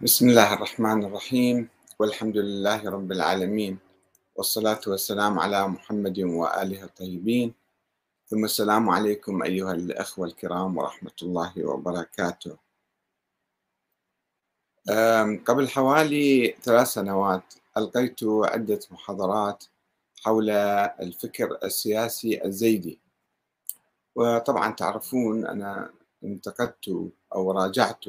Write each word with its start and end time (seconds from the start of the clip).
بسم 0.00 0.28
الله 0.28 0.54
الرحمن 0.54 1.04
الرحيم 1.04 1.68
والحمد 1.98 2.36
لله 2.36 2.90
رب 2.90 3.12
العالمين 3.12 3.78
والصلاة 4.36 4.80
والسلام 4.86 5.38
على 5.38 5.68
محمد 5.68 6.20
وآله 6.20 6.84
الطيبين. 6.84 7.54
ثم 8.26 8.44
السلام 8.44 8.90
عليكم 8.90 9.42
أيها 9.42 9.72
الأخوة 9.72 10.26
الكرام 10.26 10.76
ورحمة 10.76 11.18
الله 11.22 11.52
وبركاته. 11.64 12.56
قبل 15.46 15.68
حوالي 15.68 16.56
ثلاث 16.62 16.88
سنوات 16.88 17.54
ألقيت 17.76 18.20
عدة 18.24 18.80
محاضرات 18.90 19.64
حول 20.24 20.50
الفكر 21.00 21.58
السياسي 21.64 22.44
الزيدي. 22.44 22.98
وطبعا 24.14 24.72
تعرفون 24.72 25.46
أنا 25.46 25.90
انتقدت 26.24 27.12
أو 27.34 27.52
راجعت 27.52 28.04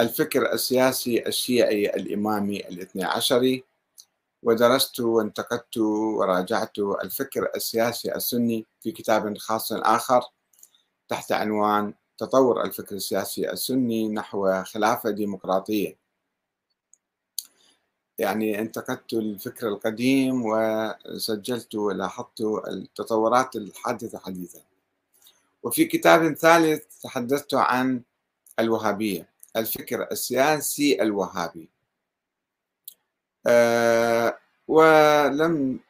الفكر 0.00 0.52
السياسي 0.52 1.26
الشيعي 1.26 1.86
الإمامي 1.86 2.60
الاثني 2.60 3.04
عشري 3.04 3.64
ودرست 4.42 5.00
وانتقدت 5.00 5.78
وراجعت 5.78 6.78
الفكر 6.78 7.50
السياسي 7.56 8.14
السني 8.14 8.66
في 8.80 8.92
كتاب 8.92 9.38
خاص 9.38 9.72
آخر 9.72 10.22
تحت 11.08 11.32
عنوان 11.32 11.94
تطور 12.18 12.64
الفكر 12.64 12.96
السياسي 12.96 13.50
السني 13.50 14.08
نحو 14.08 14.62
خلافة 14.62 15.10
ديمقراطية. 15.10 15.96
يعني 18.18 18.60
انتقدت 18.60 19.12
الفكر 19.12 19.68
القديم 19.68 20.42
وسجلت 20.46 21.74
ولاحظت 21.74 22.40
التطورات 22.68 23.56
الحادثة 23.56 24.18
حديثا. 24.18 24.60
وفي 25.62 25.84
كتاب 25.84 26.34
ثالث 26.34 27.00
تحدثت 27.02 27.54
عن 27.54 28.02
الوهابية. 28.58 29.29
الفكر 29.56 30.10
السياسي 30.12 31.02
الوهابي. 31.02 31.68
أه 33.46 34.38
ولم 34.68 35.80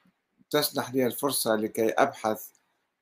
تسنح 0.51 0.95
لي 0.95 1.07
الفرصة 1.07 1.57
لكي 1.57 1.91
أبحث 1.91 2.49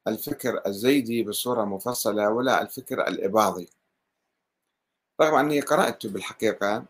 الفكر 0.08 0.62
الزيدي 0.66 1.22
بصورة 1.22 1.64
مفصلة 1.64 2.30
ولا 2.30 2.62
الفكر 2.62 3.08
الإباضي. 3.08 3.68
رغم 5.20 5.34
أني 5.34 5.60
قرأت 5.60 6.06
بالحقيقة 6.06 6.84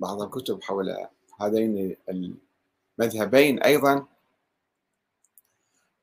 بعض 0.00 0.22
الكتب 0.22 0.62
حول 0.62 1.06
هذين 1.40 1.96
المذهبين 2.98 3.62
أيضا 3.62 4.06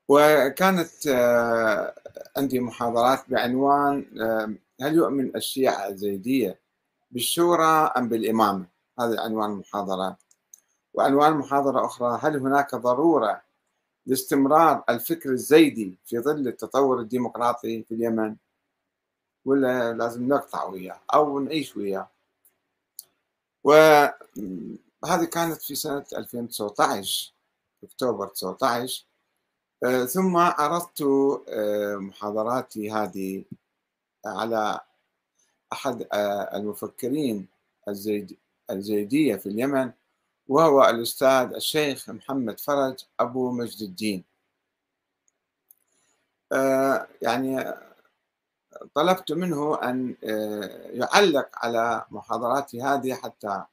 وكانت 0.08 0.90
عندي 2.36 2.60
محاضرات 2.60 3.30
بعنوان 3.30 4.06
هل 4.80 4.94
يؤمن 4.94 5.36
الشيعة 5.36 5.88
الزيدية 5.88 6.60
بالشورى 7.10 7.92
أم 7.96 8.08
بالإمامة؟ 8.08 8.66
هذا 9.00 9.20
عنوان 9.20 9.50
المحاضرة. 9.50 10.16
وعنوان 10.94 11.32
محاضرة 11.32 11.86
أخرى 11.86 12.18
هل 12.22 12.36
هناك 12.36 12.74
ضرورة 12.74 13.42
لاستمرار 14.06 14.84
الفكر 14.88 15.30
الزيدي 15.30 15.98
في 16.04 16.18
ظل 16.18 16.48
التطور 16.48 17.00
الديمقراطي 17.00 17.82
في 17.82 17.94
اليمن؟ 17.94 18.36
ولا 19.44 19.92
لازم 19.92 20.28
نقطع 20.28 20.64
وياه 20.64 21.00
أو 21.14 21.38
نعيش 21.38 21.76
وياه؟ 21.76 22.08
وهذه 23.64 25.24
كانت 25.32 25.62
في 25.62 25.74
سنة 25.74 26.04
2019 26.16 27.32
أكتوبر 27.84 28.26
19 28.26 29.04
ثم 30.06 30.36
عرضت 30.36 31.02
محاضراتي 31.98 32.90
هذه. 32.90 33.44
على 34.26 34.80
أحد 35.72 36.06
المفكرين 36.54 37.46
الزيد 37.88 38.36
الزيدية 38.70 39.36
في 39.36 39.46
اليمن 39.46 39.92
وهو 40.48 40.84
الأستاذ 40.84 41.54
الشيخ 41.54 42.10
محمد 42.10 42.60
فرج 42.60 43.04
أبو 43.20 43.50
مجد 43.50 43.82
الدين. 43.82 44.24
يعني 47.22 47.74
طلبت 48.94 49.32
منه 49.32 49.82
أن 49.82 50.16
يعلق 50.90 51.48
على 51.54 52.04
محاضراتي 52.10 52.82
هذه 52.82 53.14
حتى 53.14 53.64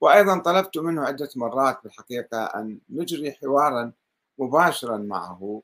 وأيضا 0.00 0.38
طلبت 0.38 0.78
منه 0.78 1.02
عدة 1.04 1.28
مرات 1.36 1.80
بالحقيقة 1.84 2.44
أن 2.44 2.78
نجري 2.90 3.32
حوارا 3.32 3.92
مباشرا 4.38 4.96
معه 4.96 5.62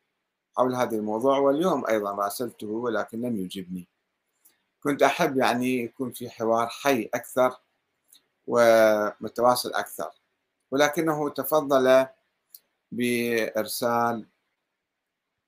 حول 0.56 0.74
هذا 0.74 0.96
الموضوع 0.96 1.38
واليوم 1.38 1.86
أيضا 1.86 2.12
راسلته 2.12 2.66
ولكن 2.66 3.20
لم 3.20 3.36
يجبني. 3.36 3.88
كنت 4.84 5.02
أحب 5.02 5.36
يعني 5.36 5.78
يكون 5.84 6.12
في 6.12 6.30
حوار 6.30 6.68
حي 6.68 7.10
أكثر 7.14 7.56
ومتواصل 8.46 9.72
أكثر 9.72 10.10
ولكنه 10.70 11.30
تفضل 11.30 12.06
بإرسال 12.92 14.24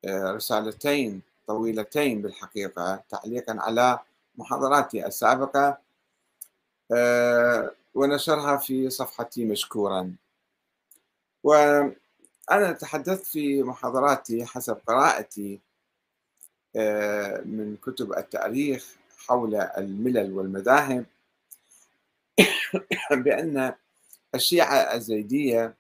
رسالتين 0.06 1.22
طويلتين 1.46 2.22
بالحقيقة 2.22 3.04
تعليقا 3.08 3.56
على 3.60 3.98
محاضراتي 4.36 5.06
السابقة 5.06 5.78
ونشرها 7.94 8.56
في 8.56 8.90
صفحتي 8.90 9.44
مشكورا. 9.44 10.16
وأنا 11.44 12.72
تحدثت 12.80 13.26
في 13.26 13.62
محاضراتي 13.62 14.46
حسب 14.46 14.78
قراءتي 14.86 15.60
من 17.44 17.76
كتب 17.82 18.12
التاريخ 18.12 18.96
حول 19.28 19.54
الملل 19.54 20.32
والمذاهب. 20.32 21.06
بأن 23.24 23.74
الشيعة 24.34 24.94
الزيدية 24.94 25.74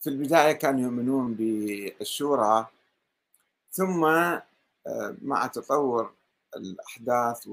في 0.00 0.10
البداية 0.10 0.52
كانوا 0.52 0.80
يؤمنون 0.80 1.34
بالشورى 1.34 2.66
ثم 3.70 4.00
مع 5.22 5.46
تطور 5.46 6.12
الأحداث 6.56 7.48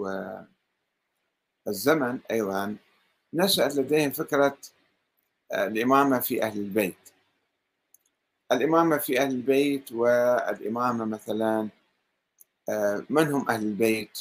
والزمن 1.66 2.20
أيضا 2.32 2.78
نشأت 3.34 3.76
لديهم 3.76 4.12
فكرة 4.12 4.58
الإمامة 5.54 6.20
في 6.20 6.44
أهل 6.44 6.60
البيت. 6.60 6.98
الإمامة 8.52 8.98
في 8.98 9.22
أهل 9.22 9.32
البيت 9.32 9.92
والإمامة 9.92 11.06
مثلا 11.06 11.70
من 13.10 13.32
هم 13.34 13.50
أهل 13.50 13.64
البيت؟ 13.64 14.20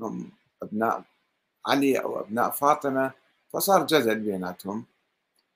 هم 0.00 0.30
أبناء 0.62 1.04
علي 1.66 1.98
أو 1.98 2.20
أبناء 2.20 2.50
فاطمة. 2.50 3.10
فصار 3.52 3.86
جدل 3.86 4.20
بيناتهم 4.20 4.84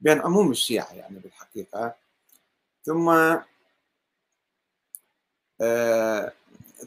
بين 0.00 0.20
عموم 0.20 0.50
الشيعة 0.50 0.92
يعني 0.92 1.18
بالحقيقة. 1.18 1.94
ثم 2.84 3.08
آه 5.60 6.32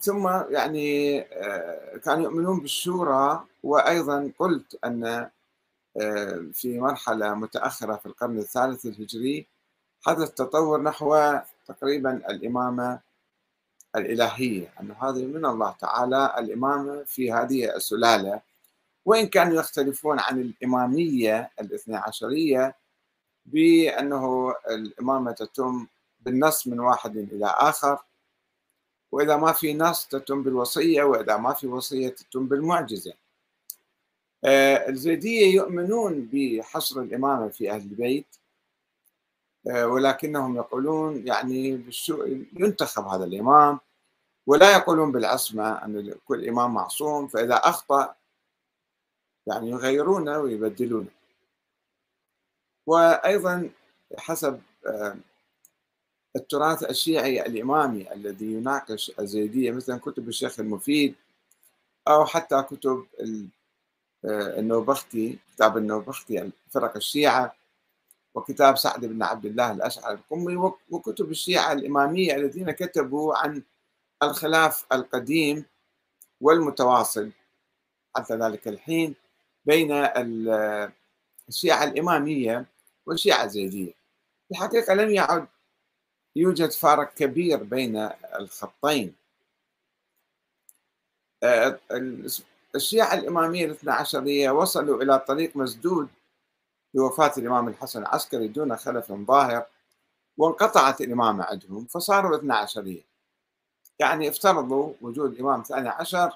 ثم 0.01 0.27
يعني 0.49 1.21
آه 1.21 1.97
كانوا 1.97 2.23
يؤمنون 2.23 2.59
بالشورى. 2.59 3.45
وأيضا 3.63 4.31
قلت 4.39 4.79
أن 4.85 5.29
آه 6.01 6.45
في 6.53 6.79
مرحلة 6.79 7.33
متأخرة 7.33 7.95
في 7.95 8.05
القرن 8.05 8.37
الثالث 8.39 8.85
الهجري 8.85 9.47
حدث 10.01 10.31
تطور 10.31 10.81
نحو 10.81 11.39
تقريبا 11.67 12.15
الإمامة 12.29 12.99
الإلهية 13.95 14.73
أن 14.81 14.91
هذه 14.91 15.25
من 15.25 15.45
الله 15.45 15.71
تعالى 15.71 16.35
الإمامة 16.37 17.03
في 17.03 17.31
هذه 17.31 17.75
السلالة. 17.75 18.41
وإن 19.05 19.27
كانوا 19.27 19.59
يختلفون 19.59 20.19
عن 20.19 20.41
الإمامية 20.41 21.51
الاثنى 21.61 21.95
عشرية 21.95 22.75
بأنه 23.45 24.55
الإمامة 24.69 25.31
تتم 25.31 25.87
بالنص 26.19 26.67
من 26.67 26.79
واحد 26.79 27.17
إلى 27.17 27.45
آخر 27.45 27.97
وإذا 29.11 29.37
ما 29.37 29.51
في 29.51 29.73
نص 29.73 30.07
تتم 30.07 30.43
بالوصية 30.43 31.03
وإذا 31.03 31.37
ما 31.37 31.53
في 31.53 31.67
وصية 31.67 32.09
تتم 32.09 32.45
بالمعجزة. 32.45 33.13
الزيدية 34.89 35.55
يؤمنون 35.55 36.29
بحصر 36.33 37.01
الإمامة 37.01 37.49
في 37.49 37.71
أهل 37.71 37.81
البيت 37.81 38.25
ولكنهم 39.65 40.55
يقولون 40.55 41.27
يعني 41.27 41.83
ينتخب 42.53 43.07
هذا 43.07 43.23
الإمام. 43.23 43.79
ولا 44.49 44.71
يقولون 44.71 45.11
بالعصمة 45.11 45.85
أن 45.85 46.15
كل 46.25 46.47
إمام 46.47 46.73
معصوم 46.73 47.27
فإذا 47.27 47.55
أخطأ 47.55 48.15
يعني 49.47 49.69
يغيرونه 49.69 50.37
ويبدلونه 50.37 51.09
وأيضا 52.87 53.69
حسب 54.17 54.61
التراث 56.35 56.83
الشيعي 56.83 57.45
الإمامي 57.45 58.13
الذي 58.13 58.45
يناقش 58.53 59.11
الزيدية 59.19 59.71
مثلا 59.71 59.97
كتب 59.97 60.27
الشيخ 60.27 60.59
المفيد 60.59 61.15
أو 62.07 62.25
حتى 62.25 62.61
كتب 62.61 63.05
النوبختي 64.25 65.39
كتاب 65.55 65.77
النوبختي 65.77 66.51
فرق 66.69 66.95
الشيعة 66.95 67.55
وكتاب 68.35 68.77
سعد 68.77 69.05
بن 69.05 69.23
عبد 69.23 69.45
الله 69.45 69.71
الأشعري 69.71 70.13
القمي 70.13 70.71
وكتب 70.89 71.31
الشيعة 71.31 71.73
الإمامية 71.73 72.35
الذين 72.35 72.71
كتبوا 72.71 73.35
عن 73.37 73.63
الخلاف 74.23 74.85
القديم 74.91 75.65
والمتواصل. 76.41 77.31
حتى 78.15 78.35
ذلك 78.35 78.67
الحين 78.67 79.15
بين 79.65 79.91
الشيعة 81.49 81.83
الإمامية 81.83 82.65
والشيعة 83.05 83.43
الزيدية. 83.43 83.93
الحقيقة 84.51 84.93
لم 84.93 85.09
يعد 85.09 85.47
يوجد 86.35 86.71
فارق 86.71 87.13
كبير 87.13 87.63
بين 87.63 88.09
الخطين. 88.39 89.15
آه، 91.43 91.79
الشيعة 92.75 93.13
الإمامية 93.13 93.65
الاثنى 93.65 93.91
عشرية 93.91 94.51
وصلوا 94.51 95.03
إلى 95.03 95.19
طريق 95.19 95.55
مسدود 95.57 96.09
بوفاة 96.93 97.33
الإمام 97.37 97.67
الحسن 97.67 98.01
العسكري 98.01 98.47
دون 98.47 98.75
خلف 98.77 99.11
ظاهر 99.11 99.65
وانقطعت 100.37 101.01
الإمامة 101.01 101.43
عندهم 101.43 101.85
فصاروا 101.85 102.37
اثنى 102.37 102.53
عشرية 102.53 103.08
يعني 103.99 104.29
افترضوا 104.29 104.93
وجود 105.01 105.39
إمام 105.39 105.63
ثاني 105.63 105.89
عشر 105.89 106.31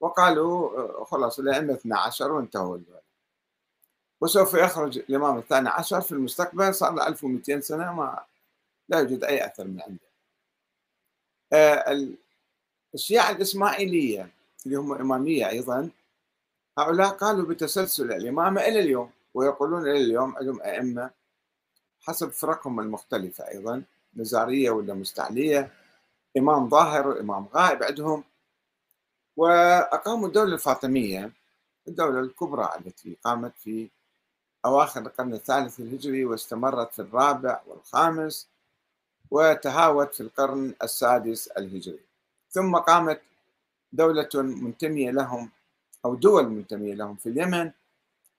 وقالوا 0.00 0.78
آه، 0.78 1.04
خلاص 1.04 1.38
الأئمة 1.38 1.74
12 1.74 2.32
وانتهوا 2.32 2.78
وسوف 4.20 4.54
يخرج 4.54 4.98
الإمام 4.98 5.38
الثاني 5.38 5.68
عشر 5.68 6.00
في 6.00 6.12
المستقبل 6.12 6.74
صار 6.74 6.94
له 6.94 7.06
1200 7.06 7.60
سنة 7.60 7.92
ما 7.92 8.24
لا 8.88 8.98
يوجد 8.98 9.24
أي 9.24 9.46
أثر 9.46 9.64
من 9.64 9.82
عنده. 9.82 10.00
آه، 11.52 12.14
الشيعة 12.94 13.30
الإسماعيلية 13.30 14.30
اللي 14.66 14.76
هم 14.76 14.92
إمامية 14.92 15.48
أيضا 15.48 15.90
هؤلاء 16.78 17.08
قالوا 17.08 17.46
بتسلسل 17.48 18.12
الإمامة 18.12 18.60
إلى 18.60 18.80
اليوم 18.80 19.10
ويقولون 19.34 19.82
إلى 19.82 20.04
اليوم 20.04 20.36
عندهم 20.36 20.62
أئمة 20.62 21.10
حسب 22.00 22.30
فرقهم 22.30 22.80
المختلفة 22.80 23.48
أيضا 23.48 23.82
نزارية 24.16 24.70
ولا 24.70 24.94
مستعلية. 24.94 25.72
إمام 26.36 26.68
ظاهر 26.68 27.08
وإمام 27.08 27.46
غائب 27.54 27.82
عندهم 27.82 28.24
وأقاموا 29.36 30.28
الدولة 30.28 30.54
الفاطمية 30.54 31.32
الدولة 31.88 32.20
الكبرى 32.20 32.70
التي 32.78 33.16
قامت 33.24 33.52
في 33.58 33.88
أواخر 34.64 35.00
القرن 35.00 35.32
الثالث 35.34 35.80
الهجري 35.80 36.24
واستمرت 36.24 36.92
في 36.92 37.02
الرابع 37.02 37.60
والخامس 37.66 38.48
وتهاوت 39.30 40.14
في 40.14 40.20
القرن 40.20 40.74
السادس 40.82 41.48
الهجري. 41.48 42.00
ثم 42.50 42.76
قامت 42.76 43.20
دولة 43.92 44.28
منتمية 44.34 45.10
لهم 45.10 45.50
أو 46.04 46.14
دول 46.14 46.48
منتمية 46.48 46.94
لهم 46.94 47.16
في 47.16 47.28
اليمن 47.28 47.70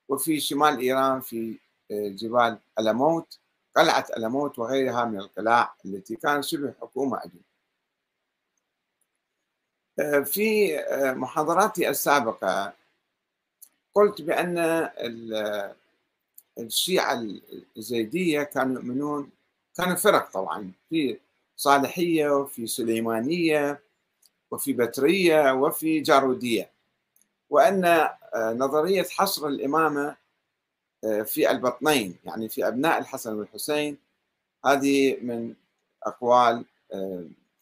وفي 0.10 0.40
شمال 0.40 0.80
إيران 0.80 1.22
في 1.22 1.58
آه، 1.92 2.08
جبال 2.08 2.58
ألموت 2.80 3.40
قلعة 3.76 4.06
ألموت 4.18 4.60
وغيرها 4.60 5.06
من 5.06 5.20
القلاع 5.20 5.74
التي 5.86 6.16
كانت 6.16 6.44
شبه 6.44 6.74
حكومة 6.82 7.18
عندهم 7.18 7.42
في 10.26 10.80
آه، 10.80 11.14
محاضراتي 11.14 11.90
السابقة 11.90 12.74
قلت 13.96 14.22
بأن 14.22 14.90
الشيعة 16.60 17.28
الزيدية 17.78 18.44
كانوا 18.44 18.76
يؤمنون 18.76 19.30
كانوا 19.78 19.96
فرق 19.96 20.32
طبعا 20.32 20.72
في 20.90 21.18
صالحية 21.58 22.30
وفي 22.30 22.68
سليمانية 22.68 23.80
وفي 24.52 24.74
بترية 24.74 25.54
وفي 25.54 26.00
جارودية 26.00 26.70
وأن 27.50 27.86
آه، 27.86 28.54
نظرية 28.54 29.04
حصر 29.04 29.48
الإمامة 29.48 30.16
آه، 31.04 31.22
في 31.22 31.52
البطنين 31.52 32.16
يعني 32.26 32.50
في 32.50 32.68
أبناء 32.68 33.00
الحسن 33.00 33.34
والحسين 33.34 33.98
هذه 34.66 35.18
من 35.22 35.54
أقوال 36.04 36.66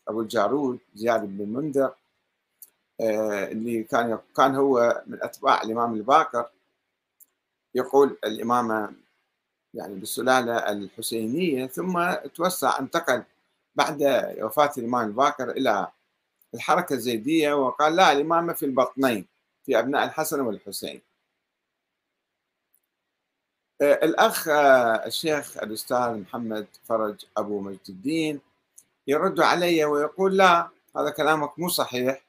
أبو 0.07 0.21
الجارود 0.21 0.80
زياد 0.95 1.21
بن 1.21 1.44
المنذر 1.44 1.94
اللي 3.01 3.84
كان 3.84 4.19
كان 4.38 4.56
هو 4.56 5.04
من 5.07 5.24
أتباع 5.24 5.62
الإمام 5.62 5.94
الباكر 5.94 6.50
يقول 7.75 8.18
الإمامة 8.25 8.94
يعني 9.74 9.96
بالسلالة 9.96 10.57
الحسينية 10.72 11.68
ثم 11.68 12.13
توسع 12.36 12.80
انتقل 12.80 13.24
بعد 13.75 14.04
وفاة 14.42 14.72
الإمام 14.78 15.07
الباكر 15.07 15.51
إلى 15.51 15.88
الحركة 16.54 16.94
الزيدية 16.94 17.54
وقال 17.54 17.96
لا 17.96 18.12
الإمامة 18.12 18.54
في 18.54 18.66
البطنين 18.66 19.25
في 19.66 19.80
أبناء 19.80 20.04
الحسن 20.04 20.42
والحسين. 20.42 21.01
آه، 23.81 23.94
الأخ 23.94 24.48
آه، 24.48 25.06
الشيخ 25.06 25.57
الأستاذ 25.57 26.18
محمد 26.18 26.68
فرج 26.84 27.25
أبو 27.38 27.62
مجد 27.62 27.80
الدين 27.90 28.42
يرد 29.07 29.40
علي 29.40 29.86
ويقول 29.86 30.38
لا 30.38 30.69
هذا 30.98 31.10
كلامك 31.10 31.60
مو 31.60 31.69
صحيح. 31.69 32.29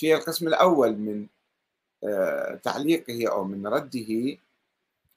في 0.00 0.14
القسم 0.14 0.48
الأول 0.48 0.96
من 0.96 1.26
آه، 2.04 2.54
تعليقه 2.54 3.28
أو 3.32 3.44
من 3.44 3.66
رده 3.66 4.38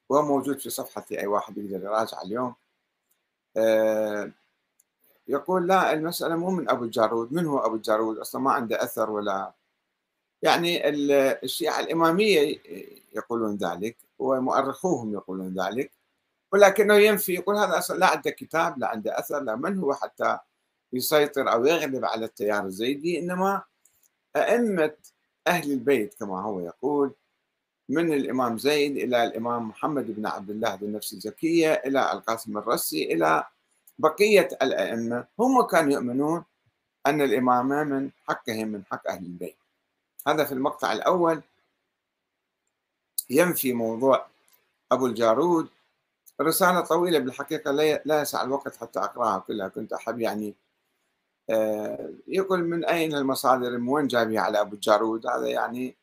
وهو 0.09 0.21
موجود 0.21 0.59
في 0.59 0.69
صفحتي 0.69 1.19
أي 1.19 1.27
واحد 1.27 1.57
يقدر 1.57 1.85
يراجع 1.85 2.21
اليوم. 2.21 2.56
يقول 5.27 5.68
لا 5.68 5.94
المسألة 5.94 6.35
مو 6.35 6.51
من 6.51 6.69
أبو 6.69 6.83
الجارود. 6.83 7.33
من 7.33 7.45
هو 7.45 7.59
أبو 7.59 7.75
الجارود؟ 7.75 8.18
أصلا 8.18 8.41
ما 8.41 8.51
عنده 8.51 8.83
أثر 8.83 9.09
ولا 9.09 9.51
يعني 10.41 10.89
الشيعة 11.44 11.79
الإمامية 11.79 12.59
يقولون 13.15 13.56
ذلك 13.56 13.97
ومؤرخوهم 14.19 15.13
يقولون 15.13 15.56
ذلك 15.59 15.91
ولكنه 16.51 16.95
ينفي 16.95 17.33
يقول 17.33 17.57
هذا 17.57 17.77
أصلا 17.77 17.97
لا 18.00 18.07
عنده 18.07 18.31
كتاب 18.31 18.79
لا 18.79 18.88
عنده 18.88 19.19
أثر 19.19 19.39
لا 19.39 19.56
من 19.56 19.79
هو 19.79 19.94
حتى 19.94 20.38
يسيطر 20.94 21.51
أو 21.51 21.65
يغلب 21.65 22.06
على 22.06 22.25
التيار 22.25 22.65
الزيدي 22.65 23.19
إنما 23.19 23.63
أئمة 24.35 24.95
أهل 25.47 25.71
البيت 25.71 26.13
كما 26.13 26.41
هو 26.41 26.59
يقول 26.59 27.12
من 27.89 28.13
الإمام 28.13 28.57
زيد 28.57 28.97
إلى 28.97 29.24
الإمام 29.24 29.68
محمد 29.68 30.15
بن 30.15 30.25
عبد 30.25 30.50
الله 30.50 30.75
بن 30.75 30.91
نفس 30.94 31.13
الزكية 31.13 31.74
إلى 31.74 32.12
القاسم 32.12 32.57
الرسي 32.57 33.13
إلى 33.13 33.44
بقية 34.00 34.50
الأئمة 34.62 35.25
هم 35.39 35.62
كانوا 35.62 35.94
يؤمنون 35.94 36.44
أن 37.06 37.21
الإمامة 37.21 37.83
من 37.83 38.09
حقهم 38.27 38.68
من 38.68 38.83
حق 38.91 39.07
أهل 39.07 39.25
البيت. 39.25 39.56
هذا 40.27 40.44
في 40.44 40.51
المقطع 40.51 40.94
الأول. 40.94 41.41
ينفي 43.29 43.74
موضوع 43.74 44.25
أبو 44.91 45.06
الجارود. 45.06 45.69
رسالة 46.41 46.81
طويلة 46.81 47.19
بالحقيقة 47.19 47.71
لا 48.06 48.21
يسع 48.21 48.44
الوقت 48.44 48.75
حتى 48.75 49.00
أقرأها 49.00 49.39
كلها 49.39 49.68
كنت 49.68 49.94
أحب 49.94 50.19
يعني 50.19 50.53
يقول 52.27 52.63
من 52.63 52.85
أين 52.85 53.15
المصادر؟ 53.15 53.77
من 53.77 53.89
وين 53.89 54.07
جايبها 54.07 54.41
على 54.41 54.61
أبو 54.61 54.75
الجارود 54.75 55.27
هذا 55.27 55.47
يعني 55.47 55.95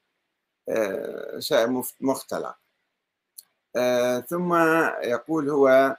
آه، 0.68 1.38
شيء 1.38 1.82
مختلق. 2.00 2.56
آه، 3.76 4.20
ثم 4.20 4.54
يقول 5.02 5.50
هو 5.50 5.96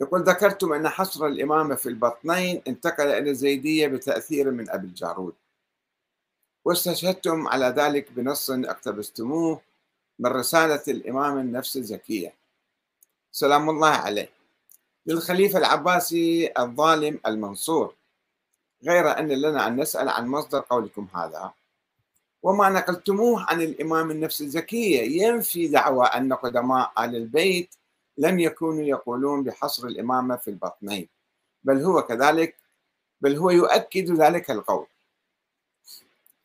يقول 0.00 0.22
ذكرتم 0.22 0.72
أن 0.72 0.88
حصر 0.88 1.26
الإمامة 1.26 1.74
في 1.74 1.88
البطنين 1.88 2.62
انتقل 2.68 3.06
إلى 3.06 3.30
الزيدية 3.30 3.86
بتأثير 3.88 4.50
من 4.50 4.70
أبي 4.70 4.86
الجارود. 4.86 5.34
واستشهدتم 6.64 7.48
على 7.48 7.66
ذلك 7.66 8.12
بنص 8.12 8.50
اقتبستموه 8.50 9.60
من 10.18 10.30
رسالة 10.30 10.82
الإمام 10.88 11.38
النفس 11.38 11.76
الزكية 11.76 12.34
سلام 13.32 13.70
الله 13.70 13.88
عليه. 13.88 14.37
للخليفة 15.08 15.58
العباسي 15.58 16.52
الظالم 16.58 17.20
المنصور. 17.26 17.94
غير 18.84 19.18
أن 19.18 19.28
لنا 19.28 19.66
أن 19.66 19.80
نسأل 19.80 20.08
عن 20.08 20.26
مصدر 20.26 20.60
قولكم 20.60 21.08
هذا. 21.14 21.52
وما 22.42 22.68
نقلتموه 22.68 23.50
عن 23.50 23.62
الإمام 23.62 24.10
النفس 24.10 24.40
الزكية. 24.40 25.22
ينفي 25.22 25.68
دعوى 25.68 26.06
أن 26.06 26.32
قدماء 26.32 26.92
آل 26.98 27.16
البيت 27.16 27.74
لم 28.18 28.38
يكونوا 28.40 28.82
يقولون 28.82 29.44
بحصر 29.44 29.86
الإمامة 29.86 30.36
في 30.36 30.48
البطنين. 30.48 31.08
بل 31.64 31.82
هو 31.82 32.02
كذلك 32.02 32.56
بل 33.20 33.36
هو 33.36 33.50
يؤكد 33.50 34.10
ذلك 34.10 34.50
القول. 34.50 34.86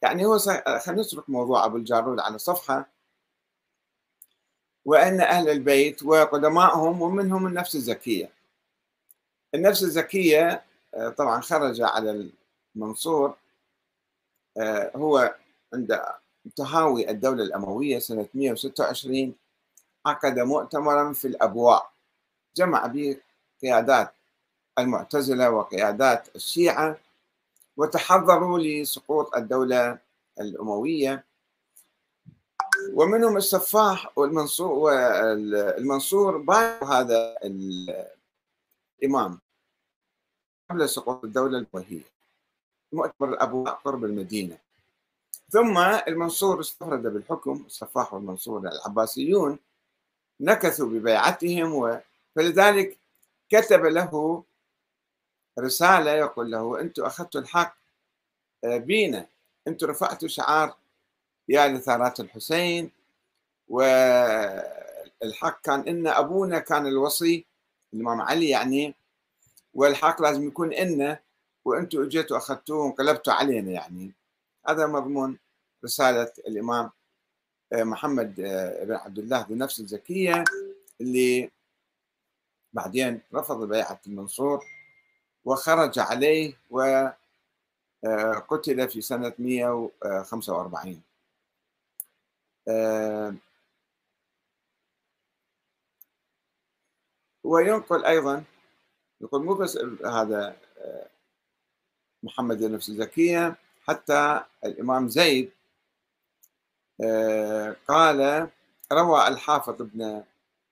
يعني 0.01 0.25
هو 0.25 0.39
خلينا 0.39 1.01
نترك 1.01 1.29
موضوع 1.29 1.65
أبو 1.65 1.77
الجارود 1.77 2.19
على 2.19 2.37
صفحة. 2.37 2.89
وأن 4.85 5.21
أهل 5.21 5.49
البيت 5.49 6.03
وقدمائهم 6.03 7.01
ومنهم 7.01 7.47
النفس 7.47 7.75
الزكية. 7.75 8.42
النفس 9.55 9.83
الزكية 9.83 10.63
آه، 10.95 11.09
طبعا 11.09 11.41
خرج 11.41 11.81
على 11.81 12.29
المنصور 12.75 13.35
آه، 14.57 14.91
هو 14.95 15.35
عند 15.73 16.01
تهاوي 16.55 17.09
الدولة 17.09 17.43
الأموية 17.43 17.99
سنة 17.99 18.27
126 18.33 19.35
عقد 20.05 20.39
مؤتمرا 20.39 21.13
في 21.13 21.27
الأبواء 21.27 21.91
جمع 22.55 22.85
به 22.87 23.17
قيادات 23.61 24.13
المعتزلة 24.79 25.49
وقيادات 25.49 26.35
الشيعة 26.35 26.97
وتحضروا 27.77 28.59
لسقوط 28.59 29.35
الدولة 29.35 29.97
الأموية. 30.39 31.23
ومنهم 32.93 33.37
السفاح 33.37 34.17
والمنصور 34.17 34.69
والمنصور 34.77 36.37
بايعوا 36.37 36.87
هذا 36.87 37.35
الإمام. 39.03 39.42
قبل 40.73 40.89
سقوط 40.89 41.23
الدولة 41.23 41.57
الأموية 41.57 42.01
مؤتمر 42.93 43.29
الأبواء 43.29 43.73
قرب 43.73 44.05
المدينة. 44.05 44.57
ثم 45.49 45.77
المنصور 45.77 46.59
استفرد 46.59 47.01
بالحكم 47.01 47.63
الصفاح 47.65 48.13
والمنصور 48.13 48.67
العباسيون 48.67 49.59
نكثوا 50.39 50.87
ببيعتهم 50.87 52.01
فلذلك 52.35 52.97
كتب 53.49 53.85
له 53.85 54.43
رسالة 55.59 56.11
يقول 56.11 56.51
له 56.51 56.81
أنتم 56.81 57.05
أخذتوا 57.05 57.41
الحق 57.41 57.75
آه، 58.63 58.77
بينا. 58.77 59.25
أنتم 59.67 59.87
رفعتوا 59.87 60.27
شعار 60.27 60.75
يا 61.49 61.67
لثارات 61.67 62.19
الحسين 62.19 62.91
والحق 63.69 65.61
كان 65.63 65.87
إن 65.87 66.07
أبونا 66.07 66.59
كان 66.59 66.87
الوصي 66.87 67.45
الإمام 67.93 68.21
علي 68.21 68.49
يعني 68.49 68.95
والحق 69.73 70.21
لازم 70.21 70.47
يكون 70.47 70.73
إن 70.73 71.17
وأنتم 71.65 72.03
إجيتوا 72.03 72.37
أخذتوه 72.37 72.85
وانقلبتوا 72.85 73.33
علينا 73.33 73.71
يعني. 73.71 74.11
هذا 74.67 74.87
مضمون 74.87 75.37
رسالة 75.83 76.31
الإمام 76.47 76.91
آه، 77.73 77.83
محمد 77.83 78.39
آه، 78.39 78.83
بن 78.83 78.93
عبد 78.93 79.19
الله 79.19 79.41
ذو 79.41 79.53
النفس 79.53 79.79
الزكية 79.79 80.43
اللي 81.01 81.51
بعدين 82.73 83.21
رفض 83.33 83.67
بيعة 83.67 84.01
المنصور 84.07 84.65
وخرج 85.45 85.99
عليه 85.99 86.57
وقتل 86.69 87.15
آه، 88.81 88.85
في 88.85 89.01
سنة 89.01 89.33
145 89.39 91.01
وينقل 97.43 98.05
أيضا 98.05 98.43
يقول 99.23 99.45
مو 99.45 99.53
بس 99.53 99.77
هذا 100.05 100.55
محمد 102.23 102.61
النفس 102.61 102.89
الزكية 102.89 103.55
حتى 103.87 104.43
الإمام 104.65 105.07
زيد 105.07 105.51
آه، 107.01 107.75
قال 107.87 108.49
روى 108.91 109.27
الحافظ 109.27 109.81
ابن 109.81 110.23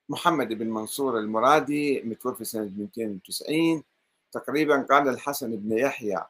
محمد 0.10 0.54
بن 0.54 0.70
منصور 0.70 1.20
المرادي 1.20 2.02
متوفي 2.02 2.44
سنة 2.44 2.72
290 2.78 3.84
تقريبا 4.32 4.82
قال 4.82 5.08
الحسن 5.10 5.56
بن 5.56 5.78
يحيى 5.78 6.26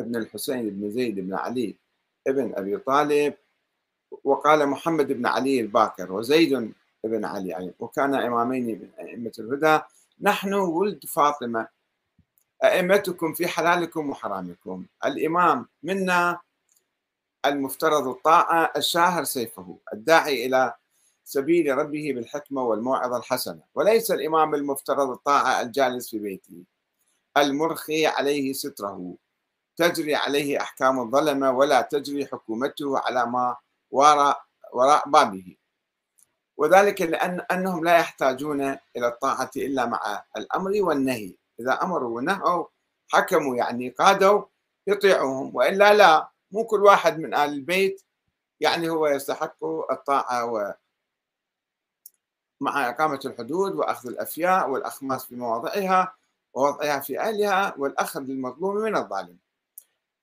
ابن 0.00 0.16
الحسين 0.16 0.70
بن 0.70 0.90
زيد 0.90 1.20
بن 1.20 1.34
علي 1.34 1.76
ابن 2.26 2.52
أبي 2.54 2.76
طالب 2.76 3.34
وقال 4.24 4.66
محمد 4.66 5.12
بن 5.12 5.26
علي 5.26 5.60
الباكر 5.60 6.12
وزيد 6.12 6.72
بن 7.04 7.24
علي 7.24 7.48
يعني 7.48 7.72
وكان 7.78 8.14
إمامين 8.14 8.66
من 8.66 9.06
أئمة 9.06 9.32
الهدى 9.38 9.80
نحن 10.20 10.54
ولد 10.54 11.06
فاطمة. 11.06 11.68
أئمتكم 12.64 13.32
في 13.32 13.46
حلالكم 13.46 14.10
وحرامكم. 14.10 14.86
الإمام 15.04 15.68
منا 15.82 16.40
المفترض 17.46 18.08
الطاعة 18.08 18.72
الشاهر 18.76 19.24
سيفه 19.24 19.78
الداعي 19.92 20.46
إلى 20.46 20.74
سبيل 21.24 21.78
ربه 21.78 22.12
بالحكمة 22.14 22.62
والموعظة 22.62 23.16
الحسنة. 23.16 23.62
وليس 23.74 24.10
الإمام 24.10 24.54
المفترض 24.54 25.10
الطاعة 25.10 25.60
الجالس 25.60 26.10
في 26.10 26.18
بيته. 26.18 26.64
المرخي 27.36 28.06
عليه 28.06 28.52
ستره. 28.52 29.14
تجري 29.76 30.14
عليه 30.14 30.60
أحكام 30.60 31.00
الظلمة 31.00 31.50
ولا 31.50 31.80
تجري 31.80 32.26
حكومته 32.26 32.98
على 32.98 33.26
ما 33.26 33.56
وراء 33.90 34.44
وراء 34.72 35.08
بابه. 35.08 35.56
وذلك 36.56 37.02
لأن 37.02 37.40
أنهم 37.52 37.84
لا 37.84 37.98
يحتاجون 37.98 38.60
إلى 38.96 39.08
الطاعة 39.08 39.50
إلا 39.56 39.86
مع 39.86 40.24
الأمر 40.36 40.72
والنهي. 40.74 41.34
إذا 41.60 41.82
أمروا 41.82 42.16
ونهوا 42.16 42.66
حكموا 43.08 43.56
يعني 43.56 43.88
قادوا 43.88 44.44
يطيعوهم. 44.86 45.56
وإلا 45.56 45.94
لا 45.94 46.28
مو 46.52 46.64
كل 46.64 46.82
واحد 46.82 47.18
من 47.18 47.34
آل 47.34 47.40
البيت 47.52 48.02
يعني 48.60 48.88
هو 48.88 49.06
يستحق 49.06 49.64
الطاعة 49.90 50.44
و 50.44 50.74
مع 52.60 52.88
إقامة 52.88 53.20
الحدود 53.24 53.74
وأخذ 53.74 54.08
الأفياء 54.08 54.70
والأخماس 54.70 55.24
في 55.24 55.36
مواضعها 55.36 56.14
ووضعها 56.54 57.00
في 57.00 57.20
أهلها 57.20 57.74
والأخذ 57.78 58.20
للمظلوم 58.20 58.76
من 58.76 58.96
الظالم. 58.96 59.38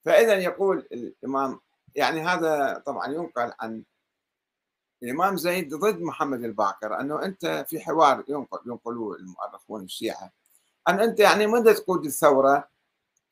فإذا 0.06 0.34
يقول 0.34 0.88
الإمام 0.92 1.60
يعني 1.96 2.22
هذا 2.22 2.84
طبعا 2.86 3.08
ينقل 3.08 3.54
عن 3.60 3.84
الإمام 5.04 5.38
زيد 5.38 5.76
ضد 5.76 6.02
محمد 6.02 6.44
الباقر 6.44 7.00
أنه 7.00 7.26
أنت 7.26 7.66
في 7.70 7.80
حوار 7.80 8.24
ينقل 8.28 8.60
ينقلوه 8.66 9.16
المؤرخون 9.16 9.84
الشيعة. 9.84 10.32
أن 10.88 11.00
أنت 11.00 11.20
يعني 11.20 11.48
مدى 11.48 11.74
تقود 11.74 12.06
الثورة 12.06 12.70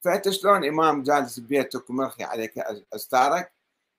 فأنت 0.02 0.30
شلون 0.30 0.68
إمام 0.68 1.04
جالس 1.04 1.40
ببيتك 1.40 1.90
ومرخي 1.90 2.24
عليك 2.24 2.60
أستارك؟ 2.94 3.52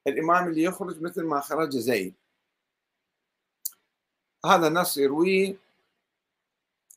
الإمام 0.06 0.48
اللي 0.48 0.62
يخرج 0.62 1.02
مثل 1.02 1.24
ما 1.24 1.40
خرج 1.40 1.76
زيد. 1.76 2.14
هذا 4.46 4.66
النص 4.66 4.96
يرويه 4.98 5.56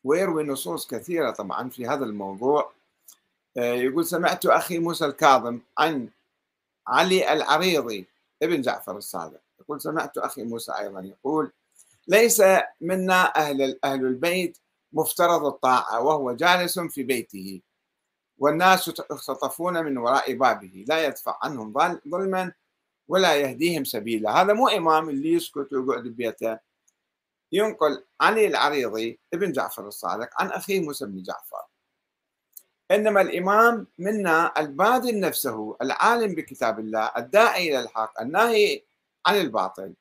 ويروي 0.03 0.44
نصوص 0.44 0.88
كثيرة 0.88 1.32
طبعا 1.32 1.70
في 1.70 1.88
هذا 1.88 2.06
الموضوع. 2.06 2.74
آه، 3.58 3.74
يقول 3.74 4.06
سمعت 4.06 4.46
أخي 4.46 4.80
موسى 4.80 5.06
الكاظم 5.06 5.60
عن 5.77 6.10
علي 6.88 7.34
العريضي 7.34 8.06
ابن 8.44 8.62
جعفر 8.62 8.98
الصادق. 8.98 9.43
يقول 9.63 9.82
سمعت 9.82 10.17
أخي 10.17 10.43
موسى 10.43 10.72
أيضا 10.79 11.01
يقول 11.01 11.51
ليس 12.08 12.43
منا 12.82 13.36
أهل 13.36 13.79
أهل 13.84 14.05
البيت 14.05 14.58
مفترض 14.93 15.46
الطاعة 15.46 16.01
وهو 16.01 16.32
جالس 16.32 16.79
في 16.79 17.03
بيته 17.03 17.62
والناس 18.38 18.91
يختطفون 19.12 19.84
من 19.86 19.98
وراء 19.98 20.34
بابه 20.34 20.86
لا 20.88 21.05
يدفع 21.05 21.39
عنهم 21.41 21.74
ظلما 22.08 22.51
ولا 23.08 23.36
يهديهم 23.36 23.84
سبيلا. 23.84 24.41
هذا 24.41 24.53
مو 24.53 24.67
إمام 24.67 25.10
اللي 25.10 25.34
يسكت 25.34 25.74
ويقعد 25.74 26.03
ببيته. 26.03 26.60
ينقل 27.51 28.03
علي 28.22 28.48
العريضي 28.48 29.20
ابن 29.34 29.51
جعفر 29.51 29.88
الصادق 29.88 30.29
عن 30.41 30.48
أخيه 30.48 30.79
موسى 30.79 31.05
بن 31.05 31.22
جعفر. 31.24 31.65
إنما 32.91 33.22
الإمام 33.22 33.88
منا 34.00 34.53
الباذل 34.58 35.20
نفسه 35.20 35.77
العالم 35.82 36.36
بكتاب 36.36 36.79
الله 36.79 37.12
الداعي 37.17 37.70
إلى 37.70 37.79
الحق 37.79 38.22
الناهي 38.22 38.84
عن 39.25 39.36
الباطل. 39.36 39.94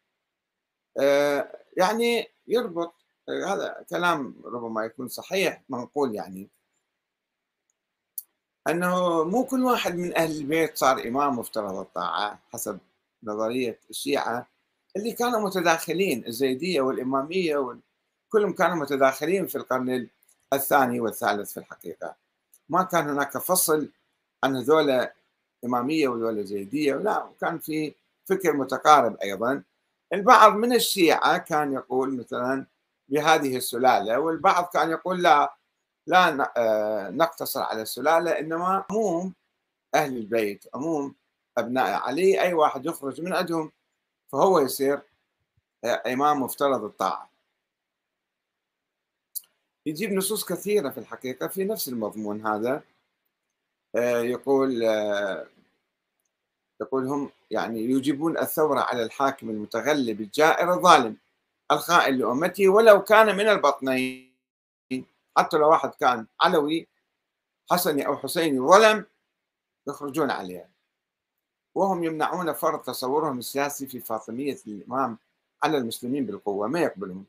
آه، 1.00 1.58
يعني 1.76 2.28
يربط 2.46 2.94
هذا 3.28 3.86
كلام 3.90 4.34
ربما 4.44 4.84
يكون 4.84 5.08
صحيح 5.08 5.62
منقول 5.68 6.14
يعني. 6.14 6.48
أنه 8.68 9.24
مو 9.24 9.44
كل 9.44 9.64
واحد 9.64 9.96
من 9.96 10.16
أهل 10.16 10.30
البيت 10.40 10.76
صار 10.78 11.08
إمام 11.08 11.38
مفترض 11.38 11.74
الطاعة 11.78 12.38
حسب 12.52 12.78
نظرية 13.22 13.78
الشيعة 13.90 14.46
اللي 14.96 15.12
كانوا 15.12 15.40
متداخلين 15.40 16.26
الزيدية 16.26 16.80
والإمامية 16.80 17.78
كلهم 18.28 18.52
كانوا 18.52 18.76
متداخلين 18.76 19.46
في 19.46 19.58
القرن 19.58 20.08
الثاني 20.52 21.00
والثالث 21.00 21.52
في 21.52 21.60
الحقيقة. 21.60 22.16
ما 22.68 22.82
كان 22.82 23.08
هناك 23.08 23.38
فصل 23.38 23.88
عن 24.44 24.56
هذول 24.56 25.08
إمامية 25.64 26.08
وذولا 26.08 26.42
زيدية 26.42 26.94
لا 26.94 27.30
كان 27.40 27.58
في 27.58 27.94
فكر 28.24 28.52
متقارب 28.52 29.16
أيضا. 29.22 29.62
البعض 30.12 30.52
من 30.52 30.72
الشيعة 30.72 31.38
كان 31.38 31.72
يقول 31.72 32.16
مثلا 32.16 32.66
بهذه 33.08 33.56
السلالة 33.56 34.18
والبعض 34.18 34.70
كان 34.72 34.90
يقول 34.90 35.22
لا 35.22 35.56
لا 36.06 36.52
آه، 36.56 37.10
نقتصر 37.10 37.62
على 37.62 37.82
السلالة 37.82 38.38
إنما 38.38 38.84
عموم 38.90 39.34
أهل 39.94 40.16
البيت 40.16 40.64
عموم 40.74 41.14
أبناء 41.58 42.02
علي 42.02 42.40
أي 42.40 42.54
واحد 42.54 42.86
يخرج 42.86 43.20
من 43.20 43.32
عندهم 43.32 43.72
فهو 44.32 44.58
يصير 44.58 45.02
آه، 45.84 46.02
إمام 46.06 46.42
مفترض 46.42 46.84
الطاعة. 46.84 47.30
يجيب 49.86 50.12
نصوص 50.12 50.44
كثيرة 50.44 50.90
في 50.90 50.98
الحقيقة 50.98 51.48
في 51.48 51.64
نفس 51.64 51.88
المضمون 51.88 52.46
هذا. 52.46 52.82
آه، 53.96 54.20
يقول 54.20 54.82
يقول 56.80 57.06
هم 57.06 57.30
يعني 57.52 57.80
يجيبون 57.80 58.38
الثورة 58.38 58.80
على 58.80 59.02
الحاكم 59.02 59.50
المتغلب 59.50 60.20
الجائر 60.20 60.74
الظالم 60.74 61.16
الخائن 61.70 62.14
لأمته 62.18 62.68
ولو 62.68 63.02
كان 63.02 63.36
من 63.36 63.48
البطنين. 63.48 64.32
حتى 65.36 65.56
لو 65.56 65.70
واحد 65.70 65.94
كان 65.94 66.26
علوي 66.40 66.88
حسني 67.70 68.06
أو 68.06 68.16
حسيني 68.16 68.60
ظلم 68.60 69.06
يخرجون 69.88 70.30
عليه. 70.30 70.68
وهم 71.74 72.04
يمنعون 72.04 72.52
فرض 72.52 72.82
تصورهم 72.82 73.38
السياسي 73.38 73.86
في 73.86 74.00
فاطمية 74.00 74.58
الإمام 74.66 75.18
على 75.62 75.78
المسلمين 75.78 76.26
بالقوة 76.26 76.68
ما 76.68 76.80
يقبلون 76.80 77.24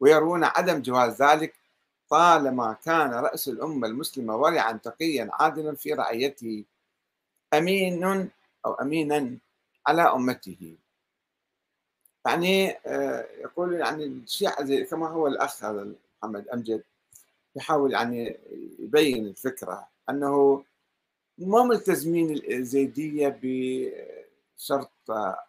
ويرون 0.00 0.44
عدم 0.44 0.82
جواز 0.82 1.22
ذلك 1.22 1.54
طالما 2.08 2.72
كان 2.72 3.14
رأس 3.14 3.48
الأمة 3.48 3.86
المسلمة 3.86 4.36
ورعا 4.36 4.72
تقيا 4.72 5.30
عادلا 5.32 5.74
في 5.74 5.92
رعيته. 5.92 6.64
أمين 7.54 8.30
أو 8.66 8.74
أمينا 8.74 9.38
على 9.86 10.02
أمته. 10.02 10.76
يعني 12.26 12.70
آه، 12.86 13.26
يقول 13.38 13.74
يعني 13.74 14.04
الشيعة 14.04 14.64
زي 14.64 14.84
كما 14.84 15.08
هو 15.08 15.26
الأخ 15.26 15.64
هذا 15.64 15.92
محمد 16.22 16.48
أمجد 16.48 16.82
يحاول 17.56 17.92
يعني 17.92 18.38
يبين 18.78 19.26
الفكرة 19.26 19.88
أنه 20.10 20.64
ما 21.38 21.62
ملتزمين 21.62 22.42
الزيدية 22.50 23.38
ب 23.42 23.46
شرط 24.56 24.90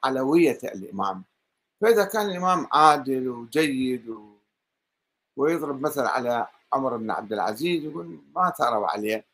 علوية 0.04 0.60
الإمام. 0.64 1.24
فإذا 1.82 2.06
كان 2.06 2.30
الإمام 2.30 2.68
عادل 2.72 3.30
وجيد 3.30 4.10
و... 4.10 4.38
ويضرب 5.38 5.82
مثل 5.82 6.02
على 6.02 6.48
عمر 6.74 6.98
بن 6.98 7.12
عبد 7.12 7.34
العزيز 7.34 7.84
يقول 7.84 8.20
ما 8.36 8.50
ثاروا 8.58 8.88
عليه. 8.88 9.26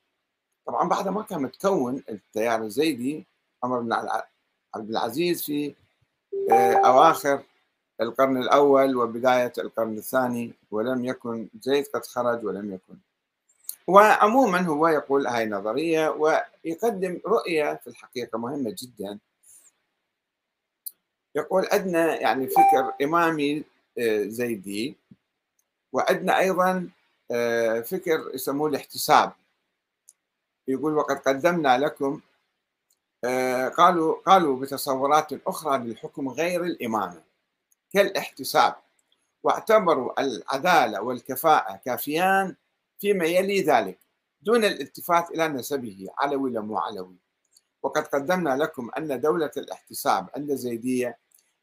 طبعا 0.65 0.89
بعد 0.89 1.07
ما 1.07 1.23
كان 1.23 1.41
متكون 1.41 2.03
التيار 2.09 2.61
الزيدي 2.63 3.25
عمر 3.63 3.79
بن 3.79 3.93
عبد 4.75 4.89
العزيز 4.89 5.43
في 5.43 5.75
آه، 6.51 6.73
أواخر 6.73 7.43
القرن 8.01 8.37
الأول 8.37 8.95
وبداية 8.95 9.53
القرن 9.57 9.97
الثاني 9.97 10.53
ولم 10.71 11.05
يكن 11.05 11.49
زيد 11.61 11.87
قد 11.87 12.05
خرج 12.05 12.45
ولم 12.45 12.73
يكن. 12.73 12.97
وعموما 13.87 14.61
هو 14.61 14.87
يقول 14.87 15.27
هاي 15.27 15.45
نظرية 15.45 16.09
ويقدم 16.09 17.21
رؤية 17.25 17.73
في 17.83 17.87
الحقيقة 17.87 18.37
مهمة 18.37 18.75
جدا. 18.79 19.19
يقول 21.35 21.67
عندنا 21.71 22.21
يعني 22.21 22.47
فكر 22.47 22.93
إمامي 23.03 23.63
آه، 23.97 24.23
زيدي 24.23 24.95
وعندنا 25.93 26.39
أيضا 26.39 26.89
آه، 27.31 27.81
فكر 27.81 28.31
يسموه 28.33 28.69
الاحتساب. 28.69 29.31
يقول 30.67 30.93
وقد 30.93 31.17
قدمنا 31.17 31.77
لكم 31.77 32.21
قالوا 33.77 34.15
قالوا 34.25 34.59
بتصورات 34.59 35.47
أخرى 35.47 35.77
للحكم 35.77 36.29
غير 36.29 36.63
الإمامة 36.63 37.23
كالاحتساب. 37.93 38.75
واعتبروا 39.43 40.21
العدالة 40.21 41.01
والكفاءة 41.01 41.75
كافيان 41.85 42.55
فيما 42.99 43.25
يلي 43.25 43.61
ذلك 43.61 43.99
دون 44.41 44.65
الالتفات 44.65 45.31
إلى 45.31 45.47
نسبه 45.47 46.07
علوي 46.19 46.51
لمو 46.51 46.77
علوي 46.77 47.15
وقد 47.83 48.07
قدمنا 48.07 48.57
لكم 48.57 48.89
أن 48.97 49.21
دولة 49.21 49.51
الاحتساب 49.57 50.29
عند 50.35 50.53
زيدية 50.55 51.17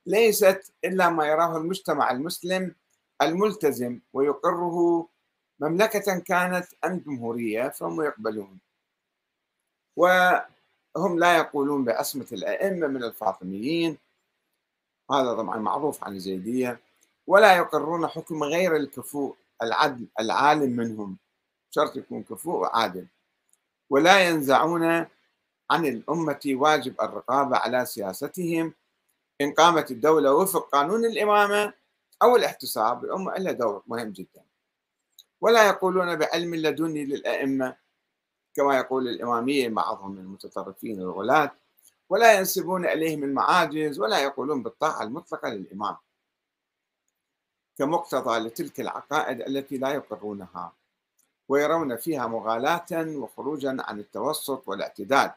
ليست 0.07 0.73
إلا 0.85 1.09
ما 1.11 1.27
يراه 1.27 1.57
المجتمع 1.57 2.11
المسلم 2.11 2.75
الملتزم 3.23 4.01
ويقره 4.13 5.09
مملكة 5.61 6.19
كانت 6.19 6.67
أم 6.85 6.99
جمهورية 6.99 7.69
فهم 7.69 8.03
يقبلون. 8.03 8.59
وهم 10.97 11.19
لا 11.19 11.37
يقولون 11.37 11.85
بأسمة 11.85 12.27
الأئمة 12.33 12.87
من 12.87 13.05
الفاطميين. 13.05 13.99
هذا 15.11 15.35
طبعا 15.35 15.57
معروف 15.59 16.05
عن 16.05 16.17
الزيدية 16.17 16.81
ولا 17.27 17.57
يقرون 17.57 18.07
حكم 18.07 18.45
غير 18.45 18.77
الكفوء 18.77 19.37
العدل 19.63 20.07
العالم 20.21 20.77
منهم. 20.77 21.17
شرط 21.71 21.97
يكون 21.97 22.23
كفوء 22.23 22.61
وعادل. 22.61 23.07
ولا 23.91 24.29
ينزعون 24.29 24.85
عن 25.71 25.87
الأمة 25.87 26.41
واجب 26.47 27.01
الرقابة 27.01 27.57
على 27.57 27.87
سياستهم. 27.87 28.75
إن 29.41 29.53
قامت 29.53 29.91
الدولة 29.91 30.35
وفق 30.35 30.69
قانون 30.69 31.05
الإمامة 31.05 31.73
أو 32.23 32.37
الاحتساب 32.37 33.05
الأمة 33.05 33.35
لها 33.35 33.53
دور 33.53 33.83
مهم 33.87 34.11
جدا. 34.11 34.43
ولا 35.41 35.67
يقولون 35.67 36.17
بعلم 36.17 36.55
لدني 36.55 37.05
للأئمة. 37.05 37.77
كما 38.55 38.77
يقول 38.77 39.09
الإمامية 39.09 39.69
بعضهم 39.69 40.19
المتطرفين 40.19 41.01
الغلاة 41.01 41.51
ولا 42.09 42.39
ينسبون 42.39 42.87
إليهم 42.87 43.25
المعاجز 43.25 44.01
ولا 44.01 44.19
يقولون 44.19 44.63
بالطاعة 44.63 45.03
المطلقة 45.03 45.49
للإمام. 45.49 45.97
كمقتضى 47.79 48.39
لتلك 48.39 48.81
العقائد 48.81 49.41
التي 49.41 49.79
لا 49.79 49.89
يقرونها 49.91 50.73
ويرون 51.49 51.97
فيها 51.97 52.27
مغالاة 52.27 52.87
وخروجا 52.93 53.77
عن 53.81 53.99
التوسط 53.99 54.69
والاعتدال 54.69 55.33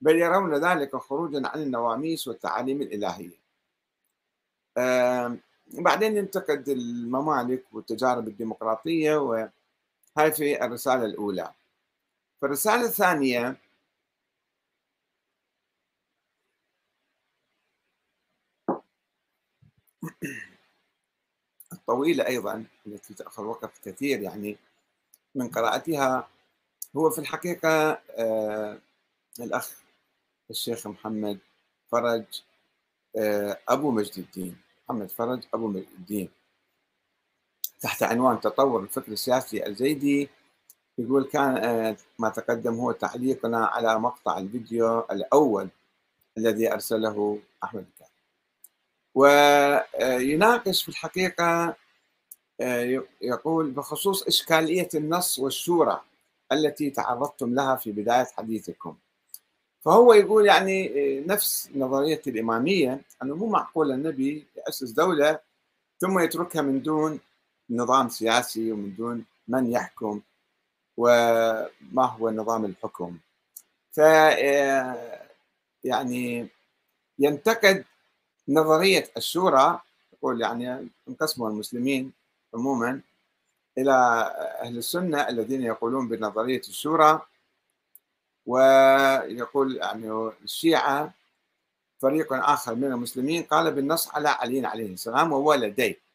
بل 0.00 0.16
يرون 0.16 0.54
ذلك 0.54 0.96
خروجا 0.96 1.42
عن 1.48 1.62
النواميس 1.62 2.28
والتعاليم 2.28 2.82
الإلهية. 2.82 3.38
بعدين 5.72 6.16
ينتقد 6.16 6.68
الممالك 6.68 7.64
والتجارب 7.72 8.28
الديمقراطية 8.28 9.16
وهي 9.16 9.50
في 10.16 10.64
الرسالة 10.64 11.04
الأولى. 11.04 11.52
في 12.40 12.46
الرسالة 12.46 12.84
الثانية 12.84 13.56
الطويلة 21.72 22.26
أيضا 22.26 22.64
التي 22.86 23.14
تأخذ 23.14 23.42
وقت 23.42 23.78
كثير 23.88 24.20
يعني 24.20 24.56
من 25.34 25.48
قراءتها 25.50 26.28
هو 26.96 27.10
في 27.10 27.18
الحقيقة 27.18 28.02
آه 28.10 28.78
الأخ 29.40 29.82
الشيخ 30.50 30.86
محمد 30.86 31.38
فرج 31.92 32.24
آه 33.18 33.58
أبو 33.68 33.90
مجد 33.90 34.18
الدين. 34.18 34.58
محمد 34.84 35.10
فرج 35.10 35.46
أبو 35.54 35.68
مجد 35.68 35.88
الدين. 35.98 36.28
تحت 37.80 38.02
عنوان 38.02 38.40
تطور 38.40 38.82
الفكر 38.82 39.12
السياسي 39.12 39.66
الزيدي 39.66 40.28
يقول 40.98 41.24
كان 41.24 41.56
آه 41.56 41.96
ما 42.18 42.28
تقدم 42.28 42.74
هو 42.74 42.92
تعليقنا 42.92 43.66
على 43.66 43.98
مقطع 43.98 44.38
الفيديو 44.38 45.00
الأول 45.00 45.68
الذي 46.38 46.72
أرسله 46.72 47.38
أحمد 47.64 47.84
الكاتب 47.94 48.18
ويناقش 49.14 50.82
في 50.82 50.88
الحقيقة 50.88 51.76
آه، 52.60 53.02
يقول 53.20 53.70
بخصوص 53.70 54.22
إشكالية 54.22 54.88
النص 54.94 55.38
والشورى 55.38 56.00
التي 56.52 56.90
تعرضتم 56.90 57.54
لها 57.54 57.76
في 57.76 57.92
بداية 57.92 58.24
حديثكم. 58.36 58.96
فهو 59.84 60.12
يقول 60.12 60.46
يعني 60.46 60.88
آه، 60.88 61.22
نفس 61.26 61.70
نظرية 61.74 62.22
الإمامية 62.26 63.00
أنه 63.22 63.36
مو 63.36 63.46
معقول 63.46 63.92
النبي 63.92 64.46
يأسس 64.56 64.90
دولة 64.90 65.38
ثم 66.00 66.18
يتركها 66.18 66.62
من 66.62 66.82
دون 66.82 67.20
نظام 67.70 68.08
سياسي 68.08 68.72
ومن 68.72 68.94
دون 68.94 69.24
من 69.48 69.72
يحكم. 69.72 70.20
وما 70.98 72.04
هو 72.04 72.30
نظام 72.30 72.64
الحكم. 72.64 73.18
ف 73.92 74.00
آه، 74.00 75.28
يعني 75.84 76.48
ينتقد 77.18 77.84
نظرية 78.48 79.10
الشورى 79.16 79.80
يقول 80.12 80.40
يعني 80.40 80.88
انقسموا 81.08 81.50
المسلمين 81.50 82.12
عموما 82.54 83.00
إلى 83.78 83.92
أهل 84.62 84.78
السنة 84.78 85.28
الذين 85.28 85.62
يقولون 85.62 86.08
بنظرية 86.08 86.60
الشورى 86.60 87.20
ويقول 88.46 89.76
يعني 89.76 90.30
الشيعة 90.44 91.12
فريق 91.98 92.32
آخر 92.32 92.74
من 92.74 92.84
المسلمين 92.84 93.42
قال 93.42 93.74
بالنص 93.74 94.08
على 94.14 94.28
علي 94.28 94.66
عليه 94.66 94.92
السلام 94.92 95.32
وولديه 95.32 96.07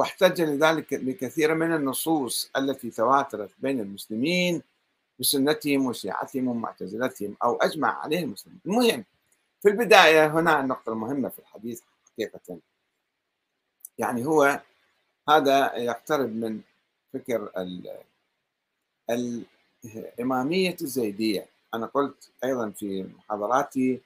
واحتج 0.00 0.42
لذلك 0.42 0.94
بكثير 0.94 1.54
من 1.54 1.74
النصوص 1.74 2.50
التي 2.56 2.90
تواترت 2.90 3.50
بين 3.58 3.80
المسلمين 3.80 4.62
بسنتهم 5.18 5.86
وشيعتهم 5.86 6.48
ومعتزلتهم 6.48 7.36
أو 7.44 7.56
أجمع 7.56 8.00
عليه 8.02 8.24
المسلمين. 8.24 8.60
المهم 8.66 9.04
في 9.62 9.68
البداية 9.68 10.26
هنا 10.26 10.60
النقطة 10.60 10.92
المهمة 10.92 11.28
في 11.28 11.38
الحديث 11.38 11.80
حقيقة. 12.04 12.58
يعني 13.98 14.26
هو 14.26 14.60
هذا 15.28 15.76
يقترب 15.76 16.36
من 16.36 16.60
فكر 17.12 17.50
الإمامية 19.10 20.76
الزيدية. 20.82 21.46
أنا 21.74 21.86
قلت 21.86 22.30
أيضا 22.44 22.70
في 22.70 23.02
محاضراتي 23.02 24.00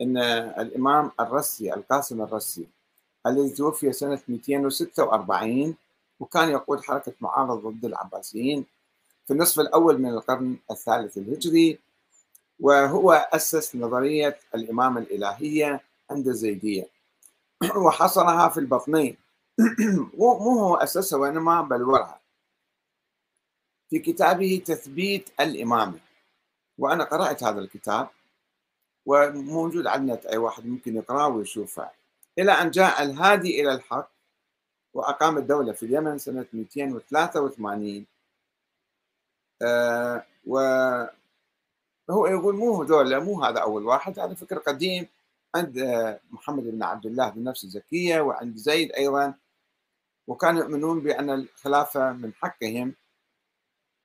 أن 0.00 0.16
الإمام 0.58 1.10
الرسي 1.20 1.74
القاسم 1.74 2.22
الرسي 2.22 2.66
الذي 3.26 3.50
توفي 3.50 3.92
سنة 3.92 4.20
246 4.28 5.74
وكان 6.20 6.48
يقود 6.48 6.80
حركة 6.80 7.12
معارضة 7.20 7.70
ضد 7.70 7.84
العباسيين 7.84 8.66
في 9.26 9.32
النصف 9.32 9.60
الأول 9.60 9.98
من 9.98 10.08
القرن 10.08 10.56
الثالث 10.70 11.18
الهجري 11.18 11.78
وهو 12.60 13.12
أسس 13.12 13.76
نظرية 13.76 14.38
الإمامة 14.54 15.00
الإلهية 15.00 15.80
عند 16.10 16.28
الزيدية 16.28 16.88
وحصرها 17.84 18.48
في 18.48 18.60
البطنين. 18.60 19.16
مو 20.18 20.32
هو 20.32 20.76
أسسها 20.76 21.18
وإنما 21.18 21.62
بلورها. 21.62 22.20
في 23.90 23.98
كتابه 23.98 24.62
تثبيت 24.66 25.30
الإمامة 25.40 25.98
وأنا 26.78 27.04
قرأت 27.04 27.44
هذا 27.44 27.60
الكتاب 27.60 28.08
وموجود 29.06 29.86
النت 29.86 30.26
أي 30.26 30.36
واحد 30.36 30.66
ممكن 30.66 30.96
يقرأه 30.96 31.28
ويشوفه. 31.28 31.99
إلى 32.38 32.52
أن 32.52 32.70
جاء 32.70 33.02
الهادي 33.02 33.60
إلى 33.60 33.72
الحق 33.74 34.10
وأقام 34.94 35.38
الدولة 35.38 35.72
في 35.72 35.82
اليمن 35.86 36.18
سنة 36.18 36.46
283 36.52 38.06
آه 39.62 40.24
وهو 40.46 41.10
يقول 42.08 42.56
مو 42.56 42.84
دولة 42.84 43.18
مو 43.20 43.44
هذا 43.44 43.58
أول 43.60 43.84
واحد. 43.84 44.18
هذا 44.18 44.34
فكر 44.34 44.58
قديم 44.58 45.06
عند 45.54 45.78
محمد 46.30 46.62
بن 46.64 46.82
عبد 46.82 47.06
الله 47.06 47.28
بالنفس 47.30 47.64
الزكية 47.64 48.20
وعند 48.20 48.56
زيد 48.56 48.92
أيضا. 48.92 49.34
وكانوا 50.26 50.60
يؤمنون 50.60 51.00
بأن 51.00 51.30
الخلافة 51.30 52.12
من 52.12 52.32
حقهم. 52.34 52.94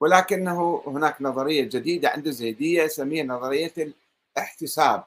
ولكنه 0.00 0.82
هناك 0.86 1.22
نظرية 1.22 1.64
جديدة 1.64 2.08
عند 2.08 2.26
الزيدية 2.26 2.82
يسميها 2.82 3.24
نظرية 3.24 3.94
الاحتساب. 4.36 5.04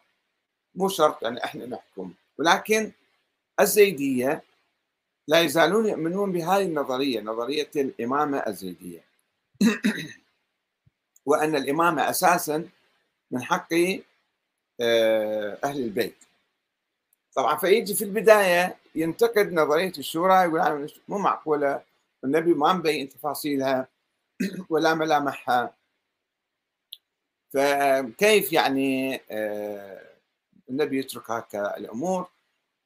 مو 0.75 0.89
شرط 0.89 1.23
يعني 1.23 1.43
إحنا 1.43 1.65
نحكم 1.65 2.13
ولكن 2.37 2.91
الزيدية 3.59 4.43
لا 5.27 5.41
يزالون 5.41 5.85
يؤمنون 5.85 6.31
بهذه 6.31 6.65
النظرية 6.65 7.21
نظرية 7.21 7.71
الإمامة 7.75 8.37
الزيدية. 8.37 9.03
وأن 11.25 11.55
الإمامة 11.55 12.09
أساسا 12.09 12.69
من 13.31 13.43
حق 13.43 13.73
آه، 14.81 15.57
أهل 15.63 15.79
البيت. 15.83 16.15
طبعا 17.35 17.57
فيجي 17.57 17.93
في 17.93 18.03
البداية 18.03 18.77
ينتقد 18.95 19.53
نظرية 19.53 19.93
الشورى 19.97 20.33
يقول 20.33 20.93
مو 21.07 21.17
معقولة 21.17 21.83
النبي 22.23 22.53
ما 22.53 22.73
مبين 22.73 23.09
تفاصيلها 23.09 23.87
ولا 24.69 24.93
ملامحها. 24.93 25.73
فكيف 27.53 28.53
يعني 28.53 29.21
آه، 29.31 30.01
النبي 30.69 30.99
يترك 30.99 31.31
هكا 31.31 31.77
الأمور؟ 31.77 32.27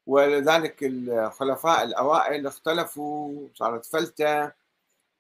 ولذلك 0.08 0.78
الخلفاء 0.84 1.84
الأوائل 1.84 2.48
اختلفوا 2.48 3.48
صارت 3.56 3.86
فلتة 3.86 4.52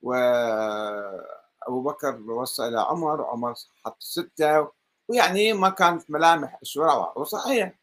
وابو 0.01 1.81
بكر 1.81 2.21
وصى 2.31 2.67
إلى 2.67 2.81
عمر 2.81 3.25
عمر 3.25 3.53
حط 3.85 3.97
ستة 3.99 4.67
ويعني 5.07 5.53
ما 5.53 5.69
كانت 5.69 6.11
ملامح 6.11 6.59
الشورى 6.61 7.13
وصحيح 7.15 7.73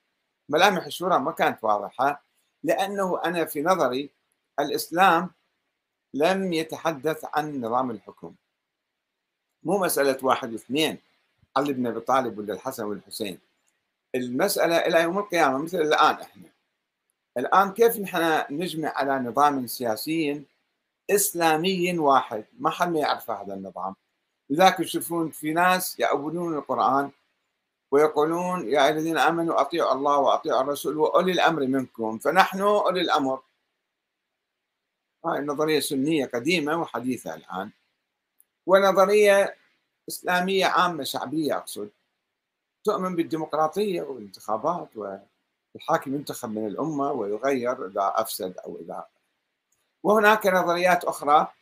ملامح 0.48 0.86
الشورى 0.86 1.18
ما 1.18 1.32
كانت 1.32 1.64
واضحة 1.64 2.22
لأنه 2.62 3.24
أنا 3.24 3.44
في 3.44 3.62
نظري 3.62 4.10
الإسلام 4.60 5.30
لم 6.14 6.52
يتحدث 6.52 7.24
عن 7.34 7.60
نظام 7.60 7.90
الحكم. 7.90 8.34
مو 9.62 9.78
مسألة 9.78 10.18
واحد 10.22 10.52
واثنين 10.52 10.98
علي 11.56 11.72
بن 11.72 11.86
أبي 11.86 12.00
طالب 12.00 12.38
ولا 12.38 12.54
الحسن 12.54 12.84
والحسين. 12.84 13.38
المسألة 14.14 14.76
إلى 14.76 15.02
يوم 15.02 15.18
القيامة 15.18 15.58
مثل 15.58 15.78
الآن 15.80 16.14
إحنا. 16.14 16.48
الآن 17.38 17.72
كيف 17.72 17.96
نحن 17.96 18.44
نجمع 18.50 18.88
على 18.88 19.18
نظام 19.18 19.66
سياسي 19.66 20.44
إسلامي 21.10 21.98
واحد؟ 21.98 22.44
ما 22.58 22.70
حد 22.70 22.88
ما 22.88 22.98
يعرف 22.98 23.30
هذا 23.30 23.54
النظام. 23.54 23.94
لذلك 24.50 24.78
تشوفون 24.78 25.30
في 25.30 25.52
ناس 25.52 26.00
يعبدون 26.00 26.54
القرآن 26.54 27.10
ويقولون 27.90 28.68
يا 28.68 28.88
الذين 28.88 29.18
آمنوا 29.18 29.60
أطيعوا 29.60 29.92
الله 29.92 30.18
وأطيعوا 30.18 30.60
الرسول 30.60 30.96
وأولي 30.96 31.32
الأمر 31.32 31.66
منكم. 31.66 32.18
فنحن 32.18 32.60
أولي 32.60 33.00
الأمر. 33.00 33.42
هاي 35.24 35.38
النظريه 35.38 35.80
سنية 35.80 36.26
قديمة 36.26 36.80
وحديثة 36.80 37.34
الآن. 37.34 37.70
ونظرية 38.66 39.56
إسلامية 40.08 40.66
عامة 40.66 41.04
شعبية 41.04 41.56
أقصد. 41.56 41.90
تؤمن 42.84 43.16
بالديمقراطية 43.16 44.02
والانتخابات 44.02 44.96
والحاكم 45.74 46.14
ينتخب 46.14 46.48
من 46.48 46.66
الأمة 46.66 47.12
ويغير 47.12 47.86
إذا 47.86 48.12
أفسد 48.16 48.58
أو 48.58 48.78
إذا 48.80 49.06
وهناك 50.02 50.46
نظريات 50.46 51.04
أخرى 51.04 51.52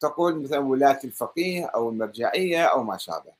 تقول 0.00 0.42
مثلا 0.42 0.58
ولاية 0.58 1.00
الفقيه 1.04 1.66
أو 1.66 1.88
المرجعية 1.88 2.64
أو 2.64 2.82
ما 2.82 2.96
شابه. 2.96 3.32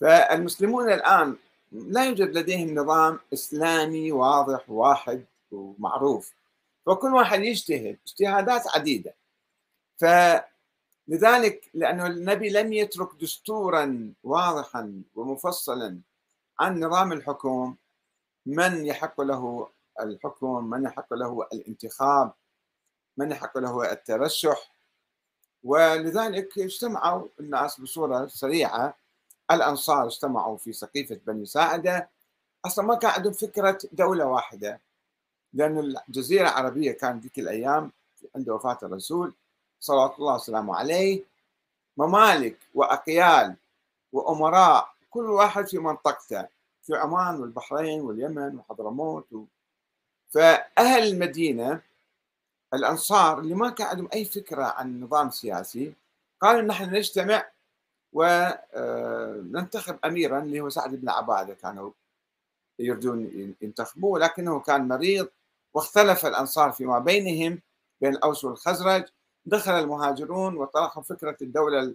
فالمسلمون 0.00 0.92
الآن 0.92 1.36
لا 1.72 2.04
يوجد 2.04 2.38
لديهم 2.38 2.74
نظام 2.74 3.18
إسلامي 3.32 4.12
واضح 4.12 4.70
واحد 4.70 5.24
ومعروف. 5.50 6.32
فكل 6.86 7.14
واحد 7.14 7.40
يجتهد 7.40 7.98
اجتهادات 8.06 8.62
عديدة. 8.74 9.14
ف 9.96 10.04
لذلك 11.08 11.70
لأن 11.74 12.00
النبي 12.00 12.50
لم 12.50 12.72
يترك 12.72 13.08
دستورا 13.20 14.14
واضحا 14.22 15.02
ومفصلا 15.14 16.00
عن 16.60 16.80
نظام 16.80 17.12
الحكم 17.12 17.76
من 18.46 18.86
يحق 18.86 19.20
له 19.20 19.68
الحكم 20.00 20.70
من 20.70 20.84
يحق 20.84 21.14
له 21.14 21.48
الانتخاب 21.52 22.32
من 23.16 23.30
يحق 23.30 23.58
له 23.58 23.92
الترشح. 23.92 24.74
ولذلك 25.64 26.58
اجتمعوا 26.58 27.28
الناس 27.40 27.80
بصورة 27.80 28.26
سريعة. 28.26 28.94
الأنصار 29.50 30.06
اجتمعوا 30.06 30.56
في 30.56 30.72
سقيفة 30.72 31.20
بني 31.26 31.46
ساعدة. 31.46 32.08
أصلا 32.64 32.84
ما 32.84 32.94
كان 32.94 33.10
عندهم 33.10 33.32
فكرة 33.32 33.78
دولة 33.92 34.26
واحدة 34.26 34.80
لأن 35.52 35.78
الجزيرة 35.78 36.48
العربية 36.48 36.92
كانت 36.92 37.22
ذيك 37.22 37.38
الأيام 37.38 37.92
عند 38.36 38.48
وفاة 38.48 38.78
الرسول 38.82 39.34
صلوات 39.80 40.18
الله 40.18 40.34
وسلامه 40.34 40.76
عليه. 40.76 41.24
ممالك 41.96 42.58
وأقيال 42.74 43.56
وأمراء 44.12 44.88
كل 45.10 45.30
واحد 45.30 45.66
في 45.68 45.78
منطقته. 45.78 46.46
في 46.86 46.94
عمان 46.94 47.40
والبحرين 47.40 48.00
واليمن 48.00 48.58
وحضرموت 48.58 49.32
و... 49.32 49.44
فأهل 50.30 51.02
المدينة 51.12 51.80
الأنصار 52.74 53.38
اللي 53.38 53.54
ما 53.54 53.70
كان 53.70 53.86
عندهم 53.86 54.08
أي 54.14 54.24
فكرة 54.24 54.64
عن 54.64 55.00
نظام 55.00 55.30
سياسي 55.30 55.94
قالوا 56.40 56.62
نحن 56.62 56.94
نجتمع 56.94 57.50
وننتخب 58.12 59.98
آه، 60.04 60.08
أميرا 60.08 60.42
اللي 60.42 60.60
هو 60.60 60.68
سعد 60.68 60.94
بن 60.94 61.08
عبادة 61.08 61.54
كانوا 61.54 61.90
يريدون 62.78 63.54
ينتخبوه 63.60 64.18
لكنه 64.18 64.60
كان 64.60 64.88
مريض 64.88 65.28
واختلف 65.74 66.26
الأنصار 66.26 66.72
فيما 66.72 66.98
بينهم 66.98 67.60
بين 68.00 68.12
الأوس 68.14 68.44
والخزرج 68.44 69.04
دخل 69.44 69.72
المهاجرون 69.72 70.56
وطرحوا 70.56 71.02
فكرة 71.02 71.36
الدولة 71.42 71.94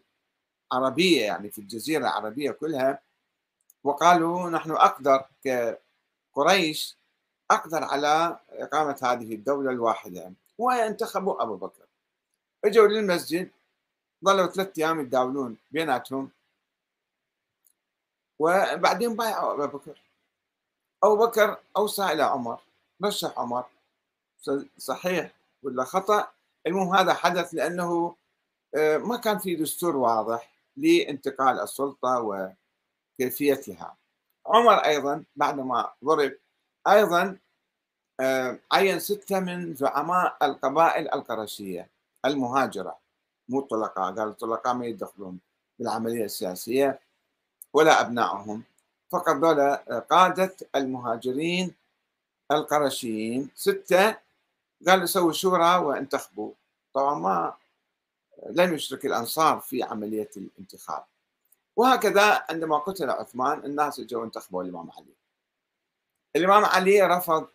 العربية 0.73 1.25
يعني 1.25 1.52
في 1.52 1.60
الجزيرة 1.62 2.02
العربية 2.02 2.52
كلها 2.52 3.02
وقالوا 3.83 4.49
نحن 4.49 4.71
أقدر 4.71 5.25
كقريش 5.43 6.97
أقدر 7.51 7.83
على 7.83 8.39
إقامة 8.49 8.99
هذه 9.03 9.33
الدولة 9.35 9.71
الواحدة. 9.71 10.33
وانتخبوا 10.57 11.43
أبو 11.43 11.55
بكر. 11.55 11.85
إجوا 12.65 12.87
للمسجد 12.87 13.49
ظلوا 14.25 14.47
ثلاثة 14.47 14.73
أيام 14.77 14.99
يتداولون 14.99 15.57
بيناتهم. 15.71 16.31
وبعدين 18.39 19.15
بايعوا 19.15 19.63
أبو 19.63 19.77
بكر. 19.77 20.01
أبو 21.03 21.25
بكر 21.25 21.57
أوصى 21.77 22.05
إلى 22.05 22.23
عمر 22.23 22.61
رشح 23.03 23.39
عمر. 23.39 23.65
صحيح 24.77 25.31
ولا 25.63 25.83
خطأ؟ 25.83 26.31
المهم 26.67 26.95
هذا 26.95 27.13
حدث 27.13 27.53
لأنه 27.53 28.15
آه، 28.75 28.97
ما 28.97 29.17
كان 29.17 29.37
في 29.37 29.55
دستور 29.55 29.95
واضح 29.97 30.51
لانتقال 30.77 31.59
السلطة 31.59 32.21
وكيفيتها 33.19 33.97
عمر 34.45 34.73
أيضا 34.73 35.23
بعدما 35.36 35.91
ضرب 36.05 36.34
أيضا 36.88 37.38
آه، 38.19 38.60
عين 38.71 38.99
ستة 38.99 39.39
من 39.39 39.75
زعماء 39.75 40.38
القبائل 40.41 41.13
القرشية 41.13 41.89
المهاجرة. 42.25 42.97
مو 43.49 43.60
الطلقاء 43.60 44.15
قال 44.15 44.27
الطلقاء 44.27 44.73
ما 44.73 44.86
يدخلون 44.86 45.39
بالعملية 45.79 46.25
السياسية 46.25 46.99
ولا 47.73 48.01
أبنائهم. 48.01 48.63
فقط 49.10 49.36
دولة 49.36 49.75
قادة 50.10 50.55
المهاجرين 50.75 51.75
القرشيين 52.51 53.49
ستة 53.55 54.15
قال 54.88 55.10
سووا 55.10 55.32
شورى 55.32 55.75
وانتخبوا. 55.75 56.51
طبعا 56.93 57.15
ما 57.19 57.53
لم 58.49 58.73
يشرك 58.73 59.05
الأنصار 59.05 59.60
في 59.60 59.84
عملية 59.84 60.29
الانتخاب. 60.38 61.03
وهكذا 61.79 62.45
عندما 62.49 62.77
قتل 62.77 63.09
عثمان 63.09 63.65
الناس 63.65 64.01
جاءوا 64.01 64.25
انتخبوا 64.25 64.63
الإمام 64.63 64.91
علي. 64.91 65.13
الإمام 66.35 66.65
علي 66.65 67.01
رفض 67.01 67.47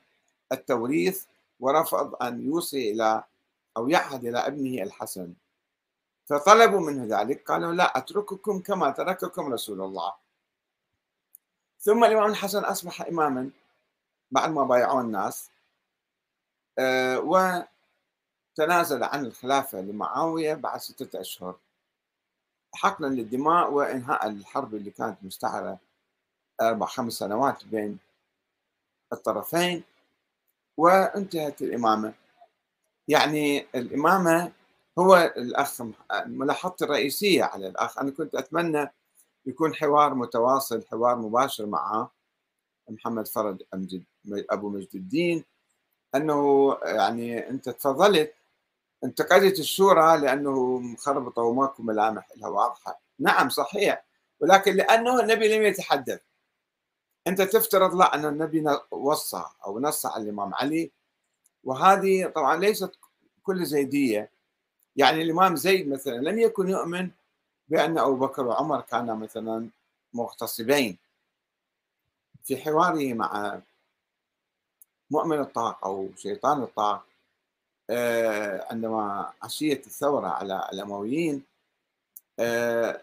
التوريث 0.52 1.24
ورفض 1.60 2.22
أن 2.22 2.46
يوصي 2.46 2.90
إلى 2.90 3.24
أو 3.76 3.88
يعهد 3.88 4.24
إلى 4.24 4.38
ابنه 4.38 4.82
الحسن. 4.82 5.32
فطلبوا 6.26 6.80
منه 6.80 7.20
ذلك 7.20 7.50
قالوا 7.50 7.72
لا 7.72 7.98
أترككم 7.98 8.60
كما 8.60 8.90
ترككم 8.90 9.52
رسول 9.52 9.80
الله. 9.80 10.14
ثم 11.80 12.04
الإمام 12.04 12.30
الحسن 12.30 12.64
أصبح 12.64 13.02
إماما 13.02 13.50
بعد 14.30 14.50
ما 14.50 14.64
بايعوا 14.64 15.00
الناس 15.00 15.50
آه، 16.78 17.18
وتنازل 18.58 19.02
عن 19.02 19.26
الخلافة 19.26 19.80
لمعاوية 19.80 20.54
بعد 20.54 20.80
ستة 20.80 21.20
أشهر. 21.20 21.56
حقنا 22.74 23.06
للدماء 23.06 23.72
وإنهاء 23.72 24.28
الحرب 24.28 24.74
اللي 24.74 24.90
كانت 24.90 25.18
مستعرة 25.22 25.78
أربع 26.60 26.87
خمس 26.87 27.12
سنوات 27.12 27.64
بين 27.64 27.98
الطرفين 29.12 29.82
وانتهت 30.76 31.62
الإمامة. 31.62 32.14
يعني 33.08 33.66
الإمامة 33.74 34.52
هو 34.98 35.32
الأخ 35.37 35.82
ملاحظتي 36.26 36.84
الرئيسية 36.84 37.44
على 37.44 37.68
الأخ. 37.68 37.98
أنا 37.98 38.10
كنت 38.10 38.34
أتمنى 38.34 38.90
يكون 39.46 39.74
حوار 39.74 40.14
متواصل 40.14 40.84
حوار 40.87 41.16
مباشر 41.16 41.66
مع 41.66 42.08
محمد 42.88 43.28
فرج 43.28 43.62
أبو 44.50 44.68
مجد 44.68 44.94
الدين. 44.94 45.44
أنه 46.14 46.72
يعني 46.82 47.50
أنت 47.50 47.68
تفضلت 47.68 48.34
انتقدت 49.05 49.59
الشورى 49.59 50.17
لأنه 50.17 50.79
مخربطة 50.79 51.43
وماكو 51.43 51.83
ملامح 51.83 52.29
لها 52.37 52.49
واضحة. 52.49 53.01
نعم 53.19 53.49
صحيح. 53.49 54.05
ولكن 54.40 54.75
لأنه 54.75 55.21
النبي 55.21 55.57
لم 55.57 55.62
يتحدث. 55.62 56.21
أنت 57.27 57.43
تفترض 57.43 57.95
لا 57.95 58.14
أن 58.14 58.25
النبي 58.25 58.64
وصى 58.90 59.45
أو 59.67 59.81
نص 59.81 60.07
على 60.07 60.25
الإمام 60.25 60.55
علي. 60.55 60.90
وهذه 61.64 62.27
طبعا 62.27 62.57
ليست 62.57 62.93
كل 63.43 63.64
زيدية. 63.64 64.31
يعني 64.97 65.23
الإمام 65.23 65.57
زيد 65.57 65.88
مثلا 65.88 66.17
لم 66.17 66.38
يكن 66.38 66.69
يؤمن 66.69 67.11
بأن 67.69 67.99
أبو 67.99 68.17
بكر 68.17 68.47
وعمر 68.47 68.81
كانا 68.81 69.14
مثلا 69.14 69.69
مغتصبين. 70.12 70.99
في 72.45 72.57
حواره 72.57 73.14
مع 73.14 73.61
مؤمن 75.11 75.40
الطاق 75.40 75.85
أو 75.85 76.09
شيطان 76.17 76.62
الطاق 76.62 77.07
عندما 78.70 79.33
عشية 79.42 79.83
الثورة 79.87 80.29
على 80.29 80.68
الأمويين 80.73 81.44
آه، 82.38 83.01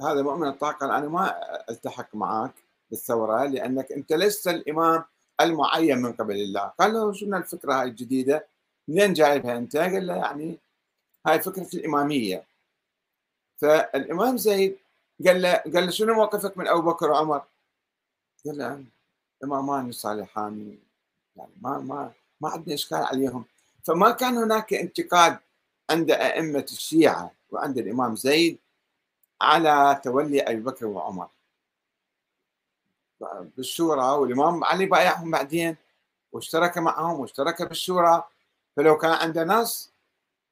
هذا 0.00 0.22
مؤمن 0.22 0.48
الطاق 0.48 0.80
قال 0.80 0.90
أنا 0.90 1.08
ما 1.08 1.34
ألتحق 1.70 2.14
معك 2.14 2.54
بالثورة 2.90 3.44
لأنك 3.44 3.92
أنت 3.92 4.12
لست 4.12 4.48
الإمام 4.48 5.04
المعين 5.40 5.98
من 5.98 6.12
قبل 6.12 6.34
الله. 6.36 6.60
قال 6.60 6.92
له 6.92 7.12
شنو 7.12 7.36
الفكرة 7.36 7.74
هاي 7.80 7.88
الجديدة؟ 7.88 8.46
منين 8.88 9.12
جايبها 9.12 9.56
أنت؟ 9.58 9.76
قال 9.76 10.06
له 10.06 10.16
يعني 10.16 10.58
هاي 11.26 11.40
فكرة 11.40 11.68
الإمامية. 11.74 12.46
فالإمام 13.56 14.36
زيد 14.36 14.78
قال 15.26 15.42
له 15.42 15.54
قال 15.56 15.84
له 15.84 15.90
شنو 15.90 16.14
موقفك 16.14 16.58
من 16.58 16.68
أبو 16.68 16.90
بكر 16.90 17.10
وعمر؟ 17.10 17.42
قال 18.46 18.58
له 18.58 18.84
إمامان 19.44 19.92
صالحان 19.92 20.78
يعني 21.36 21.52
ما 21.60 21.78
ما 21.78 22.12
ما 22.40 22.48
عندنا 22.48 22.74
إشكال 22.74 22.98
عليهم. 22.98 23.44
فما 23.84 24.10
كان 24.10 24.36
هناك 24.36 24.74
انتقاد 24.74 25.38
عند 25.90 26.10
أئمة 26.10 26.66
الشيعة 26.72 27.30
وعند 27.50 27.78
الإمام 27.78 28.16
زيد 28.16 28.58
على 29.40 30.00
تولي 30.04 30.40
أبي 30.40 30.60
بكر 30.60 30.86
وعمر. 30.86 31.28
بالشورى 33.56 34.02
والإمام 34.02 34.64
علي 34.64 34.86
بايعهم 34.86 35.30
بعدين 35.30 35.76
واشترك 36.32 36.78
معهم 36.78 37.20
واشترك 37.20 37.62
بالشورى. 37.62 38.22
فلو 38.76 38.98
كان 38.98 39.10
عنده 39.10 39.44
ناس 39.44 39.90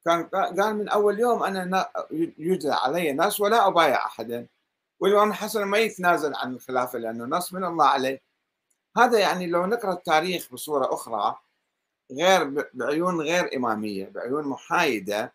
كان 0.04 0.24
قال 0.24 0.76
من 0.76 0.88
أول 0.88 1.20
يوم 1.20 1.42
أنا 1.42 1.90
يوجد 2.38 2.66
علي 2.66 3.12
ناس 3.12 3.40
ولا 3.40 3.66
أبايع 3.66 4.06
أحدا. 4.06 4.46
والإمام 5.00 5.30
الحسن 5.30 5.64
ما 5.64 5.78
يتنازل 5.78 6.34
عن 6.34 6.54
الخلافة 6.54 6.98
لأنه 6.98 7.24
نص 7.24 7.52
من 7.52 7.64
الله 7.64 7.86
عليه. 7.86 8.20
هذا 8.96 9.18
يعني 9.18 9.46
لو 9.46 9.66
نقرأ 9.66 9.92
التاريخ 9.92 10.52
بصورة 10.52 10.94
أخرى 10.94 11.36
غير 12.12 12.68
بعيون 12.74 13.20
غير 13.20 13.56
إمامية 13.56 14.08
بعيون 14.14 14.44
محايدة. 14.48 15.32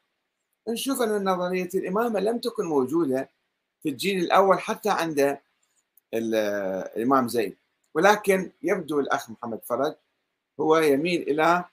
نشوف 0.68 1.02
أن 1.02 1.24
نظرية 1.30 1.70
الإمامة 1.76 2.20
لم 2.20 2.40
تكن 2.40 2.66
موجودة 2.66 3.30
في 3.84 3.90
الجيل 3.90 4.24
الأول 4.24 4.60
حتى 4.60 4.90
عند 4.90 5.38
الإمام 6.14 7.28
زيد. 7.28 7.58
ولكن 7.94 8.52
يبدو 8.64 9.00
الأخ 9.00 9.30
محمد 9.30 9.60
فرج 9.64 9.94
هو 10.60 10.78
يميل 10.78 11.22
إلى 11.22 11.66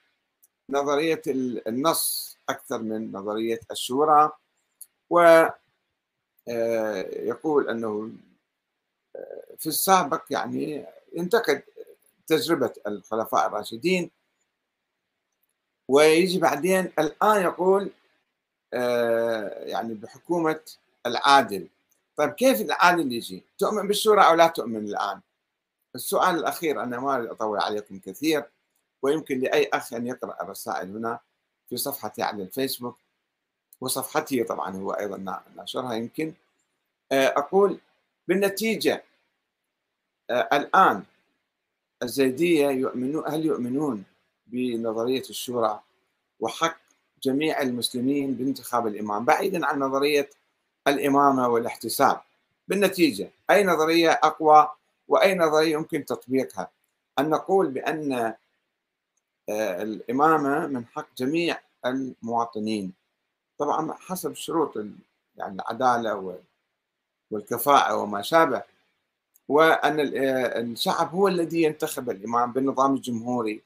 نظرية 0.70 1.22
النص 1.66 2.36
أكثر 2.48 2.82
من 2.82 3.12
نظرية 3.12 3.60
الشورى. 3.70 4.32
و 5.10 5.46
آه، 6.48 7.00
يقول 7.12 7.68
أنه 7.68 8.10
آه، 9.16 9.56
في 9.58 9.66
السابق 9.66 10.22
يعني 10.30 10.86
ينتقد 11.12 11.62
تجربة 12.26 12.72
الخلفاء 12.86 13.46
الراشدين 13.46 14.10
ويجي 15.90 16.38
بعدين 16.38 16.92
الآن 16.98 17.42
يقول 17.42 17.90
آه، 18.74 19.64
يعني 19.64 19.94
بحكومة 19.94 20.60
العادل. 21.06 21.68
طيب 22.16 22.30
كيف 22.30 22.60
العادل 22.60 23.12
يجي؟ 23.12 23.42
تؤمن 23.58 23.88
بالشورى 23.88 24.26
أو 24.26 24.34
لا 24.34 24.46
تؤمن 24.46 24.76
الآن؟ 24.76 25.20
السؤال 25.94 26.34
الأخير 26.34 26.82
أنا 26.82 27.00
ما 27.00 27.32
أطول 27.32 27.58
عليكم 27.58 27.98
كثير 27.98 28.44
ويمكن 29.02 29.40
لأي 29.40 29.70
أخ 29.72 29.94
أن 29.94 30.06
يقرأ 30.06 30.42
الرسائل 30.42 30.96
هنا 30.96 31.18
في 31.68 31.76
صفحتي 31.76 32.22
على 32.22 32.42
الفيسبوك 32.42 32.98
وصفحتي 33.80 34.44
طبعا 34.44 34.76
هو 34.76 34.90
أيضا 34.90 35.42
ناشرها 35.56 35.94
يمكن. 35.94 36.34
آه، 37.12 37.34
أقول 37.36 37.78
بالنتيجة 38.28 39.04
آه، 40.30 40.48
الآن 40.52 41.02
الزيدية 42.02 42.68
يؤمنون 42.68 43.24
هل 43.28 43.46
يؤمنون؟ 43.46 44.04
بنظرية 44.52 45.22
الشورى 45.30 45.80
وحق 46.40 46.76
جميع 47.22 47.62
المسلمين 47.62 48.34
بانتخاب 48.34 48.86
الإمام 48.86 49.24
بعيدا 49.24 49.66
عن 49.66 49.78
نظرية 49.78 50.30
الإمامة 50.88 51.48
والاحتساب. 51.48 52.20
بالنتيجة 52.68 53.30
أي 53.50 53.64
نظرية 53.64 54.10
أقوى 54.10 54.68
وأي 55.08 55.34
نظرية 55.34 55.72
يمكن 55.72 56.04
تطبيقها؟ 56.04 56.70
أن 57.18 57.30
نقول 57.30 57.70
بأن 57.70 58.12
آه، 59.48 59.82
الإمامة 59.82 60.66
من 60.66 60.86
حق 60.86 61.06
جميع 61.16 61.58
المواطنين. 61.86 62.92
طبعا 63.58 63.92
حسب 63.92 64.34
شروط 64.34 64.76
يعني 65.36 65.54
العدالة 65.54 66.36
والكفاءة 67.30 67.96
وما 67.96 68.22
شابه. 68.22 68.62
وأن 69.48 70.00
آه، 70.00 70.60
الشعب 70.60 71.14
هو 71.14 71.28
الذي 71.28 71.62
ينتخب 71.62 72.10
الإمام 72.10 72.52
بالنظام 72.52 72.94
الجمهوري. 72.94 73.62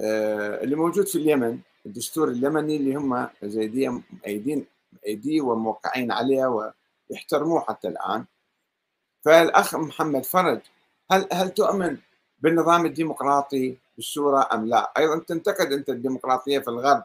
اللي 0.00 0.76
موجود 0.76 1.06
في 1.06 1.18
اليمن 1.18 1.58
الدستور 1.86 2.28
اليمني 2.28 2.76
اللي 2.76 2.94
هم 2.94 3.28
زيدية 3.42 3.88
مؤيدين 3.88 4.66
أيديه 5.06 5.40
وموقعين 5.40 6.12
عليه 6.12 6.72
ويحترموه 7.10 7.60
حتى 7.60 7.88
الآن. 7.88 8.24
فالأخ 9.24 9.74
محمد 9.74 10.24
فرج 10.24 10.60
هل 11.10 11.28
هل 11.32 11.50
تؤمن 11.50 11.98
بالنظام 12.38 12.86
الديمقراطي 12.86 13.78
بالشورى 13.96 14.38
أم 14.52 14.66
لا؟ 14.66 14.92
أيضا 14.98 15.18
تنتقد 15.18 15.72
أنت 15.72 15.90
الديمقراطية 15.90 16.58
في 16.58 16.68
الغرب. 16.68 17.04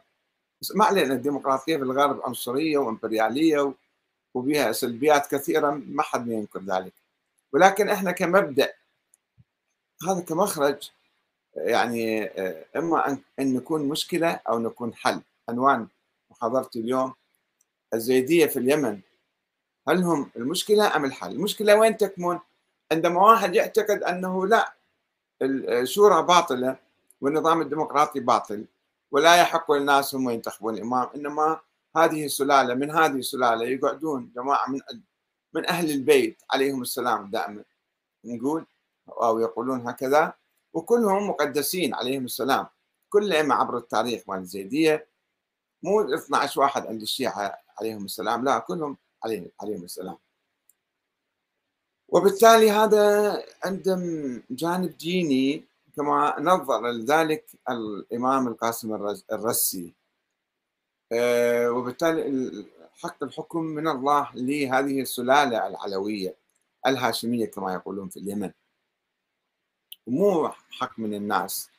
بس 0.61 0.75
ما 0.75 0.85
علينا 0.85 1.13
الديمقراطية 1.13 1.77
في 1.77 1.83
الغرب 1.83 2.21
عنصرية 2.21 2.77
وإمبريالية 2.77 3.73
وبها 4.33 4.71
سلبيات 4.71 5.35
كثيرة 5.35 5.71
ما 5.71 6.03
حد 6.03 6.27
ينكر 6.27 6.59
ذلك. 6.63 6.93
ولكن 7.53 7.89
إحنا 7.89 8.11
كمبدأ 8.11 8.73
هذا 10.09 10.21
كمخرج 10.21 10.91
يعني 11.55 12.23
آه، 12.23 12.65
إما 12.75 13.17
أن 13.39 13.53
نكون 13.53 13.87
مشكلة 13.89 14.39
أو 14.49 14.59
نكون 14.59 14.93
حل. 14.93 15.21
عنوان 15.49 15.87
محاضرتي 16.31 16.79
اليوم 16.79 17.13
الزيدية 17.93 18.45
في 18.45 18.59
اليمن. 18.59 18.99
هل 19.87 20.03
هم 20.03 20.31
المشكلة 20.35 20.95
أم 20.95 21.05
الحل؟ 21.05 21.31
المشكلة 21.31 21.75
وين 21.75 21.97
تكمن؟ 21.97 22.39
عندما 22.91 23.21
واحد 23.21 23.55
يعتقد 23.55 24.03
أنه 24.03 24.47
لا. 24.47 24.73
الشورى 25.41 26.23
باطلة 26.23 26.77
والنظام 27.21 27.61
الديمقراطي 27.61 28.19
باطل 28.19 28.65
ولا 29.11 29.35
يحق 29.35 29.71
للناس 29.71 30.15
هم 30.15 30.29
ينتخبون 30.29 30.73
الامام 30.73 31.07
إنما 31.15 31.59
هذه 31.95 32.25
السلاله 32.25 32.73
من 32.73 32.91
هذه 32.91 33.15
السلاله 33.15 33.65
يقعدون 33.65 34.31
جماعة 34.35 34.69
من 34.69 34.79
من 35.53 35.65
أهل 35.65 35.91
البيت 35.91 36.41
عليهم 36.51 36.81
السلام 36.81 37.29
دائما. 37.29 37.63
نقول 38.25 38.65
أو 39.09 39.39
يقولون 39.39 39.87
هكذا. 39.87 40.33
وكلهم 40.73 41.29
مقدسين 41.29 41.93
عليهم 41.93 42.25
السلام. 42.25 42.67
كل 43.09 43.33
عبر 43.51 43.77
التاريخ 43.77 44.23
مال 44.27 44.39
الزيدية 44.39 45.07
مو 45.83 46.01
12 46.01 46.61
واحد 46.61 46.87
عند 46.87 47.01
الشيعة 47.01 47.57
عليهم 47.79 48.05
السلام 48.05 48.43
لا 48.45 48.59
كلهم 48.59 48.97
عليهم 49.23 49.51
عليهم 49.61 49.83
السلام. 49.83 50.17
وبالتالي 52.07 52.71
هذا 52.71 53.43
عندهم 53.63 54.43
جانب 54.49 54.97
ديني 54.97 55.65
كما 55.95 56.35
نظر 56.39 56.91
لذلك 56.91 57.45
الإمام 57.69 58.47
القاسم 58.47 59.15
الرسي. 59.31 59.93
آه، 61.11 61.71
وبالتالي 61.71 62.65
حق 62.93 63.23
الحكم 63.23 63.63
من 63.63 63.87
الله 63.87 64.29
لهذه 64.35 65.01
السلالة 65.01 65.67
العلوية 65.67 66.35
الهاشمية 66.87 67.45
كما 67.45 67.73
يقولون 67.73 68.09
في 68.09 68.17
اليمن. 68.17 68.51
مو 70.07 70.49
حق 70.79 70.99
من 70.99 71.13
الناس. 71.13 71.69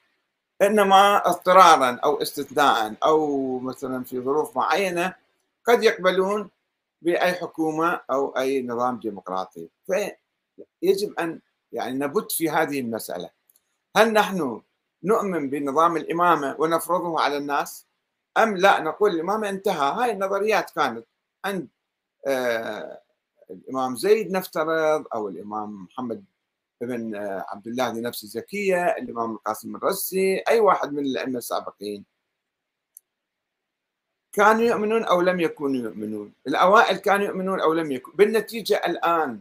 إنما 0.63 1.29
اضطرارا 1.29 1.99
أو 2.05 2.23
استثناء 2.23 2.95
أو 3.05 3.59
مثلا 3.59 4.05
في 4.05 4.21
ظروف 4.21 4.57
معينة 4.57 5.15
قد 5.65 5.85
يقبلون 5.85 6.51
بأي 7.03 7.33
حكومة 7.33 8.01
أو 8.11 8.39
أي 8.39 8.63
نظام 8.63 8.99
ديمقراطي. 8.99 9.69
فيجب 9.87 11.19
أن 11.21 11.41
يعني 11.73 11.99
نبت 11.99 12.33
في 12.33 12.51
هذه 12.51 12.81
المسألة. 12.81 13.31
هل 13.97 14.13
نحن 14.13 14.63
نؤمن 15.05 15.51
بنظام 15.51 15.97
الإمامة 15.97 16.57
ونفرضه 16.59 17.21
على 17.21 17.37
الناس؟ 17.37 17.87
أم 18.39 18.57
لا؟ 18.57 18.81
نقول 18.81 19.11
الإمامة 19.11 19.49
انتهى. 19.49 19.93
هاي 19.93 20.13
النظريات 20.13 20.71
كانت 20.71 21.07
عند 21.45 21.69
آه 22.27 23.01
الإمام 23.51 23.97
زيد 23.97 24.33
نفترض 24.33 25.05
أو 25.15 25.29
الإمام 25.29 25.85
محمد 25.85 26.25
ابن 26.83 27.15
آه، 27.15 27.45
عبد 27.49 27.67
الله 27.67 27.89
ذي 27.89 28.01
نفس 28.01 28.25
الزكية 28.25 28.85
الإمام 28.87 29.33
القاسم 29.33 29.77
الرسي 29.77 30.39
أي 30.49 30.61
واحد 30.61 30.93
من 30.93 30.99
الأئمة 31.07 31.39
السابقين. 31.39 32.05
كانوا 34.33 34.63
يؤمنون 34.63 35.05
أو 35.05 35.21
لم 35.21 35.41
يكونوا 35.41 35.83
يؤمنون. 35.83 36.33
الأوائل 36.47 36.97
كانوا 36.97 37.27
يؤمنون 37.27 37.61
أو 37.61 37.73
لم 37.73 37.93
يكونوا. 37.93 38.17
بالنتيجة 38.17 38.77
الآن 38.87 39.41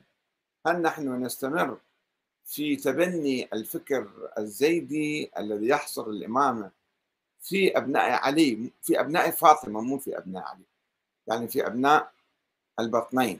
هل 0.67 0.81
نحن 0.81 1.23
نستمر 1.23 1.77
في 2.45 2.75
تبني 2.75 3.49
الفكر 3.53 4.29
الزيدي 4.37 5.31
الذي 5.37 5.67
يحصر 5.67 6.09
الإمامة 6.09 6.71
في 7.41 7.77
أبناء 7.77 8.11
علي 8.11 8.71
في 8.81 8.99
أبناء 8.99 9.31
فاطمة 9.31 9.81
مو 9.81 9.97
في 9.97 10.17
أبناء 10.17 10.43
علي 10.43 10.63
يعني 11.27 11.47
في 11.47 11.67
أبناء 11.67 12.11
البطنين؟ 12.79 13.39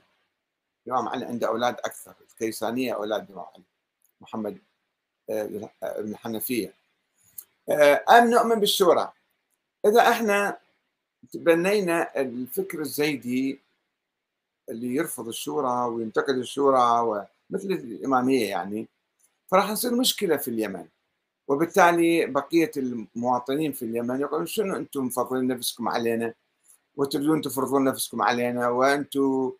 الإمام 0.88 1.08
علي 1.10 1.26
عنده 1.26 1.48
أولاد 1.48 1.76
أكثر 1.76 2.16
الكيسانية 2.32 2.94
أولاد 2.96 3.24
الإمام 3.24 3.46
علي. 3.56 3.64
محمد 4.22 4.58
آه، 5.30 5.70
ابن 5.84 6.12
الحنفية. 6.12 6.74
آه، 7.70 8.04
أم 8.10 8.30
نؤمن 8.30 8.56
بالشورى. 8.56 9.12
إذا 9.86 10.10
إحنا 10.10 10.58
تبنينا 11.32 12.22
الفكر 12.22 12.80
الزيدي 12.80 13.60
اللي 14.70 14.96
يرفض 14.96 15.28
الشورى 15.28 15.86
وينتقد 15.90 16.38
الشورى 16.38 17.00
ومثل 17.00 17.72
الإمامية 17.72 18.50
يعني 18.50 18.88
فراح 19.48 19.70
نصير 19.70 19.96
مشكلة 19.96 20.38
في 20.38 20.48
اليمن. 20.48 20.86
وبالتالي 21.48 22.26
بقية 22.26 22.72
المواطنين 22.78 23.72
في 23.72 23.86
اليمن 23.86 24.22
يقولون 24.22 24.46
شنو 24.46 24.76
أنتم 24.76 25.06
مفضلين 25.06 25.48
نفسكم 25.48 25.90
علينا؟ 25.90 26.34
وتريدون 26.96 27.42
تفرضون 27.42 27.84
نفسكم 27.84 28.22
علينا؟ 28.22 28.70
وأنتم 28.70 29.52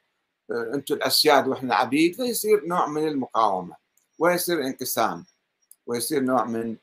أنتم 0.52 0.96
الأسياد 0.96 1.48
وإحنا 1.48 1.76
عبيد؟ 1.76 2.16
فيصير 2.16 2.66
نوع 2.66 2.88
من 2.88 3.08
المقاومة. 3.08 3.81
ويصير 4.22 4.62
انقسام 4.62 5.26
ويصير 5.88 6.24
نوع 6.24 6.46
من 6.46 6.76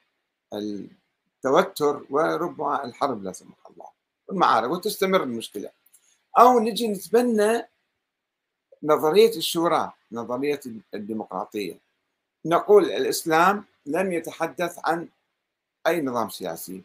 التوتر 0.55 2.05
وربما 2.11 2.85
الحرب 2.85 3.25
لا 3.25 3.33
سمح 3.33 3.67
الله 3.71 3.87
والمعارك 4.29 4.71
وتستمر 4.71 5.23
المشكلة. 5.23 5.71
أو 6.39 6.59
نجي 6.59 6.89
نتبنى 6.89 7.63
نظرية 8.83 9.37
الشورى 9.37 9.93
نظرية 10.13 10.61
الديمقراطية. 10.95 11.79
نقول 12.45 12.85
الإسلام 12.85 13.65
لم 13.87 14.13
يتحدث 14.13 14.79
عن 14.85 15.09
أي 15.87 16.01
نظام 16.01 16.29
سياسي 16.31 16.83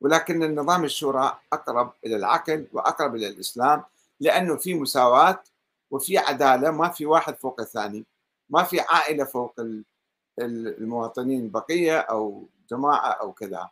ولكن 0.00 0.42
النظام 0.42 0.84
الشورى 0.84 1.38
أقرب 1.52 1.92
إلى 2.06 2.16
العقل 2.16 2.66
وأقرب 2.72 3.14
إلى 3.14 3.28
الإسلام 3.28 3.84
لأنه 4.20 4.56
في 4.56 4.74
مساواة 4.74 5.42
وفي 5.90 6.18
عدالة 6.18 6.70
ما 6.70 6.88
في 6.88 7.06
واحد 7.06 7.34
فوق 7.36 7.60
الثاني. 7.60 8.04
ما 8.52 8.62
في 8.62 8.80
عائلة 8.80 9.24
فوق 9.24 9.54
المواطنين 10.38 11.44
البقية 11.44 11.98
أو 11.98 12.48
جماعة 12.70 13.10
أو 13.10 13.32
كذا. 13.32 13.70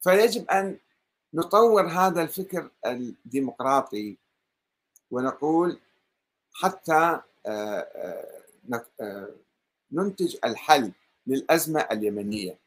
فيجب 0.00 0.50
أن 0.50 0.78
نطور 1.34 1.86
هذا 1.86 2.22
الفكر 2.22 2.70
الديمقراطي 2.86 4.18
ونقول 5.10 5.80
حتى 6.52 7.20
آه، 7.46 7.78
آه، 7.78 8.84
آه، 9.00 9.28
ننتج 9.92 10.36
الحل 10.44 10.92
للأزمة 11.26 11.80
اليمنية. 11.80 12.58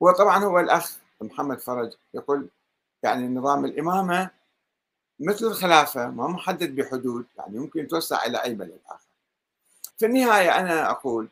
وطبعا 0.00 0.44
هو 0.44 0.60
الأخ 0.60 0.98
محمد 1.20 1.60
فرج 1.60 1.92
يقول 2.14 2.48
يعني 3.02 3.28
نظام 3.28 3.64
الإمامة 3.64 4.30
مثل 5.20 5.46
الخلافة 5.46 6.10
ما 6.10 6.28
محدد 6.28 6.76
بحدود 6.76 7.26
يعني 7.36 7.58
ممكن 7.58 7.80
يتوسع 7.80 8.24
إلى 8.24 8.44
أي 8.44 8.54
بلد 8.54 8.80
آخر. 8.86 9.05
في 9.98 10.06
النهاية 10.06 10.58
أنا 10.60 10.90
أقول 10.90 11.28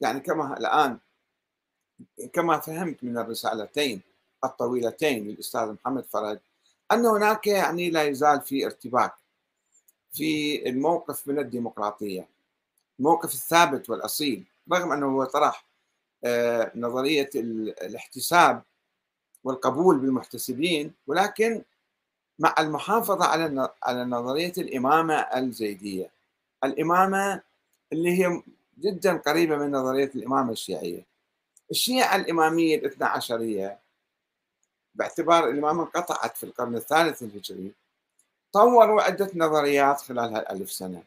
يعني 0.00 0.20
كما 0.20 0.58
الآن 0.58 0.98
كما 2.32 2.58
فهمت 2.60 3.04
من 3.04 3.18
الرسالتين 3.18 4.00
الطويلتين 4.44 5.28
للأستاذ 5.28 5.72
محمد 5.72 6.04
فرج 6.04 6.38
أن 6.92 7.06
هناك 7.06 7.46
يعني 7.46 7.90
لا 7.90 8.02
يزال 8.02 8.40
في 8.40 8.66
ارتباك 8.66 9.14
في 10.12 10.62
الموقف 10.68 11.28
من 11.28 11.38
الديمقراطية. 11.38 12.28
الموقف 12.98 13.34
الثابت 13.34 13.90
والأصيل 13.90 14.44
رغم 14.72 14.92
أنه 14.92 15.06
هو 15.06 15.24
طرح 15.24 15.66
آه، 16.24 16.72
نظرية 16.74 17.30
الاحتساب 17.34 18.62
والقبول 19.44 19.98
بالمحتسبين 19.98 20.92
ولكن 21.06 21.62
مع 22.38 22.54
المحافظة 22.58 23.24
على 23.24 23.68
على 23.82 24.04
نظرية 24.04 24.52
الإمامة 24.58 25.14
الزيدية. 25.14 26.10
الإمامة 26.64 27.42
اللي 27.92 28.10
هي 28.18 28.42
جدا 28.78 29.16
قريبة 29.16 29.56
من 29.56 29.70
نظرية 29.70 30.10
الإمامة 30.14 30.52
الشيعية. 30.52 31.06
الشيعة 31.70 32.16
الإمامية 32.16 32.76
الاثنى 32.76 33.06
عشرية 33.06 33.78
باعتبار 34.94 35.48
الإمامة 35.48 35.82
انقطعت 35.82 36.36
في 36.36 36.44
القرن 36.44 36.76
الثالث 36.76 37.22
الهجري 37.22 37.72
طوروا 38.52 39.02
عدة 39.02 39.30
نظريات 39.34 40.00
خلال 40.00 40.34
هالألف 40.34 40.72
سنة. 40.72 41.02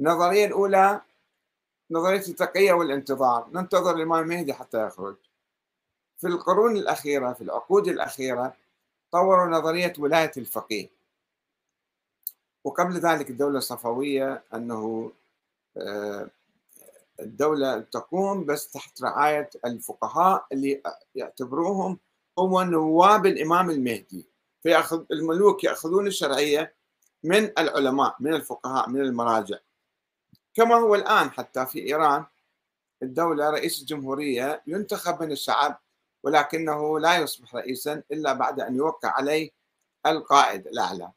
النظرية 0.00 0.46
الأولى 0.46 1.00
نظرية 1.90 2.28
التقية 2.28 2.72
والانتظار. 2.72 3.48
ننتظر 3.52 3.96
الإمام 3.96 4.22
المهدي 4.22 4.54
حتى 4.54 4.86
يخرج. 4.86 5.16
في 6.18 6.26
القرون 6.26 6.76
الأخيرة 6.76 7.32
في 7.32 7.40
العقود 7.40 7.88
الأخيرة 7.88 8.54
طوروا 9.12 9.46
نظرية 9.46 9.92
ولاية 9.98 10.32
الفقيه. 10.36 10.88
وقبل 12.64 12.98
ذلك 12.98 13.30
الدولة 13.30 13.58
الصفوية 13.58 14.42
أنه 14.54 15.12
الدولة 17.20 17.80
تقوم 17.80 18.44
بس 18.44 18.70
تحت 18.70 19.02
رعاية 19.02 19.50
الفقهاء 19.64 20.46
اللي 20.52 20.82
يعتبروهم 21.14 21.98
هم 22.38 22.70
نواب 22.70 23.26
الإمام 23.26 23.70
المهدي 23.70 24.28
فيأخذ 24.62 25.04
الملوك 25.10 25.64
يأخذون 25.64 26.06
الشرعية 26.06 26.74
من 27.24 27.52
العلماء 27.58 28.16
من 28.20 28.34
الفقهاء 28.34 28.88
من 28.88 29.00
المراجع. 29.00 29.58
كما 30.54 30.74
هو 30.74 30.94
الآن 30.94 31.30
حتى 31.30 31.66
في 31.66 31.78
إيران 31.86 32.24
الدولة 33.02 33.50
رئيس 33.50 33.80
الجمهورية 33.80 34.62
ينتخب 34.66 35.22
من 35.22 35.32
الشعب 35.32 35.80
ولكنه 36.22 36.98
لا 36.98 37.16
يصبح 37.16 37.54
رئيسا 37.54 38.02
إلا 38.12 38.32
بعد 38.32 38.60
أن 38.60 38.76
يوقع 38.76 39.08
عليه 39.08 39.50
القائد 40.06 40.66
الأعلى 40.66 41.12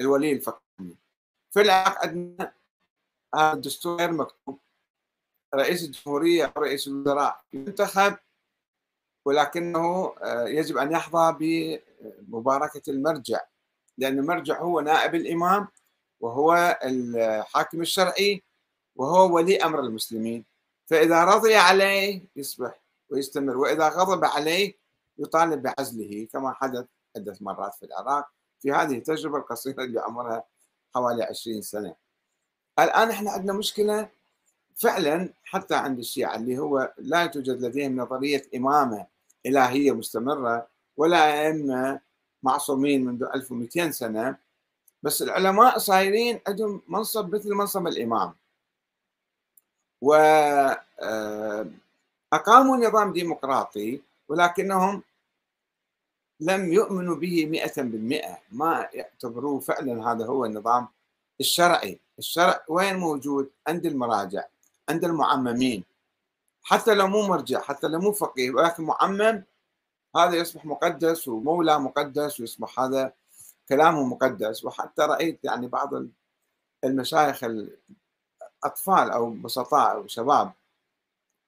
الولي 0.00 0.32
الفقيه. 0.32 0.64
في 1.50 1.70
عندنا 1.70 2.52
هذا 3.34 3.52
الدستور 3.52 3.96
غير 3.98 4.12
مكتوب. 4.12 4.58
رئيس 5.54 5.84
الجمهورية 5.84 6.44
أو 6.44 6.62
رئيس 6.62 6.88
الوزراء 6.88 7.40
ينتخب 7.52 8.16
ولكنه 9.24 10.14
آه، 10.22 10.48
يجب 10.48 10.76
أن 10.76 10.92
يحظى 10.92 11.36
بمباركة 12.28 12.90
المرجع 12.90 13.40
لأن 13.98 14.18
المرجع 14.18 14.60
هو 14.60 14.80
نائب 14.80 15.14
الإمام 15.14 15.68
وهو 16.20 16.78
الحاكم 16.84 17.80
الشرعي 17.80 18.42
وهو 18.96 19.34
ولي 19.34 19.56
أمر 19.64 19.80
المسلمين. 19.80 20.44
فإذا 20.86 21.24
رضي 21.24 21.54
عليه 21.54 22.22
يصبح 22.36 22.80
ويستمر 23.10 23.56
وإذا 23.56 23.88
غضب 23.88 24.24
عليه 24.24 24.74
يطالب 25.18 25.62
بعزله 25.62 26.28
كما 26.32 26.52
حدث 26.52 26.84
عدة 27.16 27.36
مرات 27.40 27.74
في 27.74 27.86
العراق 27.86 28.28
في 28.60 28.72
هذه 28.72 28.98
التجربة 28.98 29.38
القصيرة 29.38 29.84
اللي 29.84 30.00
عمرها 30.00 30.44
حوالي 30.94 31.22
20 31.22 31.62
سنة. 31.62 31.94
الآن 32.78 33.10
إحنا 33.10 33.30
عندنا 33.30 33.52
مشكلة 33.52 34.08
فعلا 34.76 35.28
حتى 35.44 35.74
عند 35.74 35.98
الشيعة 35.98 36.36
اللي 36.36 36.58
هو 36.58 36.92
لا 36.98 37.26
توجد 37.26 37.64
لديهم 37.64 37.96
نظرية 37.96 38.42
إمامة 38.56 39.06
إلهية 39.46 39.92
مستمرة 39.92 40.66
ولا 40.96 41.46
أئمة 41.46 42.00
معصومين 42.42 43.04
منذ 43.04 43.22
1200 43.34 43.90
سنة 43.90 44.36
بس 45.02 45.22
العلماء 45.22 45.78
صايرين 45.78 46.40
عندهم 46.48 46.82
منصب 46.88 47.34
مثل 47.34 47.54
منصب 47.54 47.86
الإمام. 47.86 48.34
و 50.00 50.14
آه، 51.02 51.66
أقاموا 52.32 52.76
نظام 52.76 53.12
ديمقراطي 53.12 54.00
ولكنهم 54.28 55.02
لم 56.40 56.72
يؤمنوا 56.72 57.16
به 57.16 57.46
مئة 57.46 57.82
بالمئة 57.82 58.38
ما 58.52 58.88
يعتبروه 58.94 59.60
فعلا 59.60 60.12
هذا 60.12 60.26
هو 60.26 60.44
النظام 60.44 60.88
الشرعي. 61.40 61.98
الشرع 62.18 62.64
وين 62.68 62.96
موجود؟ 62.96 63.50
عند 63.66 63.86
المراجع 63.86 64.44
عند 64.88 65.04
المعممين. 65.04 65.84
حتى 66.62 66.94
لو 66.94 67.06
مو 67.06 67.22
مرجع 67.22 67.60
حتى 67.60 67.86
لو 67.86 68.00
مو 68.00 68.12
فقيه 68.12 68.50
ولكن 68.50 68.82
معمم 68.84 69.44
هذا 70.16 70.36
يصبح 70.36 70.64
مقدس 70.64 71.28
ومولى 71.28 71.78
مقدس 71.78 72.40
ويصبح 72.40 72.80
هذا 72.80 73.12
كلامه 73.68 74.04
مقدس. 74.04 74.64
وحتى 74.64 75.02
رأيت 75.02 75.44
يعني 75.44 75.66
بعض 75.68 75.90
المشايخ 76.84 77.44
الأطفال 77.44 79.10
أو 79.10 79.30
بسطاء 79.30 79.96
أو 79.96 80.06
شباب. 80.06 80.52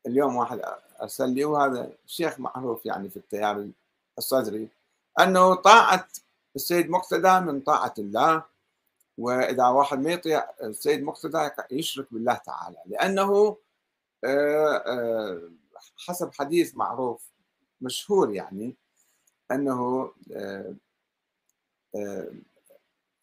اليوم 0.06 0.36
واحد 0.36 0.60
أرسل 1.02 1.30
لي 1.30 1.44
وهذا 1.44 1.92
شيخ 2.06 2.40
معروف 2.40 2.86
يعني 2.86 3.08
في 3.08 3.16
التيار 3.16 3.68
الصدري 4.18 4.68
أنه 5.20 5.54
طاعة 5.54 6.08
السيد 6.56 6.90
مقتدى 6.90 7.40
من 7.40 7.60
طاعة 7.60 7.94
الله 7.98 8.42
وإذا 9.18 9.66
واحد 9.66 9.98
ما 9.98 10.12
يطيع 10.12 10.50
السيد 10.62 11.02
مقتدى 11.02 11.50
يشرك 11.70 12.06
بالله 12.10 12.34
تعالى 12.34 12.76
لأنه 12.86 13.56
آه، 14.24 14.82
آه، 14.86 15.40
حسب 15.96 16.30
حديث 16.34 16.76
معروف 16.76 17.22
مشهور 17.80 18.34
يعني 18.34 18.76
أنه 19.52 20.10
آه، 20.36 20.74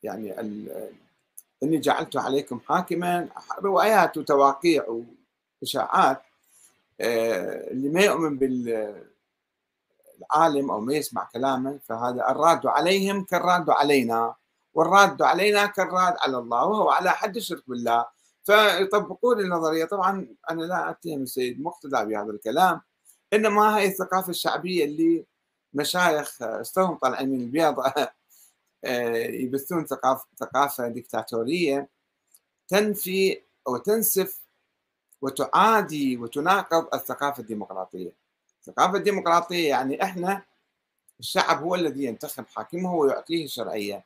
يعني 0.03 0.39
إني 1.63 1.77
جعلت 1.77 2.17
عليكم 2.17 2.59
حاكما 2.59 3.29
روايات 3.59 4.17
وتواقيع 4.17 5.01
وإشاعات 5.61 6.21
آه، 7.01 7.71
اللي 7.71 7.89
ما 7.89 8.01
يؤمن 8.01 8.37
بالعالم 8.37 9.11
أو 10.71 10.79
ما 10.79 10.93
يسمع 10.93 11.29
كلامه 11.33 11.79
فهذا 11.83 12.29
الراد 12.29 12.65
عليهم 12.65 13.23
كالراد 13.23 13.69
علينا. 13.69 14.35
والراد 14.73 15.21
علينا 15.21 15.65
كالراد 15.65 16.13
على 16.19 16.37
الله 16.37 16.65
وهو 16.65 16.89
على 16.89 17.11
حد 17.11 17.35
الشرك 17.37 17.63
بالله. 17.69 18.05
فيطبقون 18.43 19.39
النظرية. 19.39 19.85
طبعا 19.85 20.27
أنا 20.51 20.61
لا 20.63 20.89
أتهم 20.89 21.23
السيد 21.23 21.61
مقتدى 21.61 22.05
بهذا 22.05 22.31
الكلام 22.31 22.81
إنما 23.33 23.77
هاي 23.77 23.87
الثقافة 23.87 24.29
الشعبية 24.29 24.85
اللي 24.85 25.25
مشايخ 25.73 26.41
استوهم 26.41 26.95
طالعين 26.95 27.29
من 27.29 27.41
البيض 27.41 27.79
آه، 28.85 29.15
يبثون 29.15 29.85
ثقافة 29.85 30.25
ثقافة 30.39 30.87
ديكتاتورية 30.87 31.89
تنفي 32.67 33.41
أو 33.67 33.77
تنسف 33.77 34.41
وتعادي 35.21 36.17
وتناقض 36.17 36.87
الثقافة 36.95 37.41
الديمقراطية. 37.41 38.11
الثقافة 38.59 38.97
الديمقراطية 38.97 39.69
يعني 39.69 40.03
إحنا 40.03 40.41
الشعب 41.19 41.63
هو 41.63 41.75
الذي 41.75 42.03
ينتخب 42.03 42.45
حاكمه 42.47 42.95
ويعطيه 42.95 43.45
الشرعية 43.45 44.05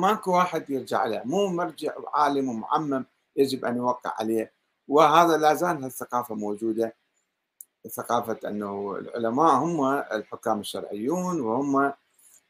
ماكو 0.00 0.32
واحد 0.32 0.70
يرجع 0.70 1.06
له 1.06 1.22
مو 1.24 1.46
مرجع 1.46 1.92
عالم 2.14 2.48
ومعمم 2.48 3.04
يجب 3.36 3.64
أن 3.64 3.76
يوقع 3.76 4.14
عليه. 4.18 4.52
وهذا 4.88 5.36
لا 5.36 5.54
زال 5.54 5.84
الثقافة 5.84 6.34
موجودة. 6.34 6.94
ثقافة 7.90 8.48
أنه 8.48 8.96
العلماء 8.96 9.54
هم 9.54 9.84
الحكام 10.12 10.60
الشرعيون 10.60 11.40
وهم 11.40 11.92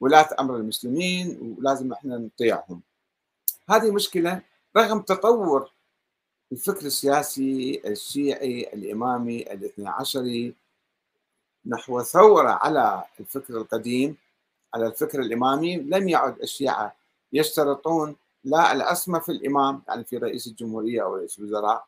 ولاة 0.01 0.28
أمر 0.40 0.57
المسلمين 0.57 1.57
ولازم 1.59 1.93
إحنا 1.93 2.18
نطيعهم. 2.18 2.80
هذه 3.70 3.90
مشكلة 3.90 4.43
رغم 4.76 5.01
تطور 5.01 5.70
الفكر 6.53 6.86
السياسي 6.86 7.82
الشيعي 7.86 8.70
الإمامي 8.72 9.43
الاثني 9.43 9.88
عشري 9.88 10.55
نحو 11.66 12.03
ثورة 12.03 12.51
على 12.51 13.05
الفكر 13.20 13.57
القديم 13.57 14.16
على 14.74 14.86
الفكر 14.86 15.20
الإمامي 15.20 15.76
لم 15.76 16.09
يعد 16.09 16.40
الشيعة 16.40 16.95
يشترطون 17.33 18.16
لا 18.45 18.72
العصمة 18.72 19.18
في 19.18 19.33
الإمام 19.33 19.83
يعني 19.89 20.05
في 20.05 20.16
رئيس 20.16 20.47
الجمهورية 20.47 21.03
أو 21.03 21.16
رئيس 21.16 21.39
الوزراء 21.39 21.85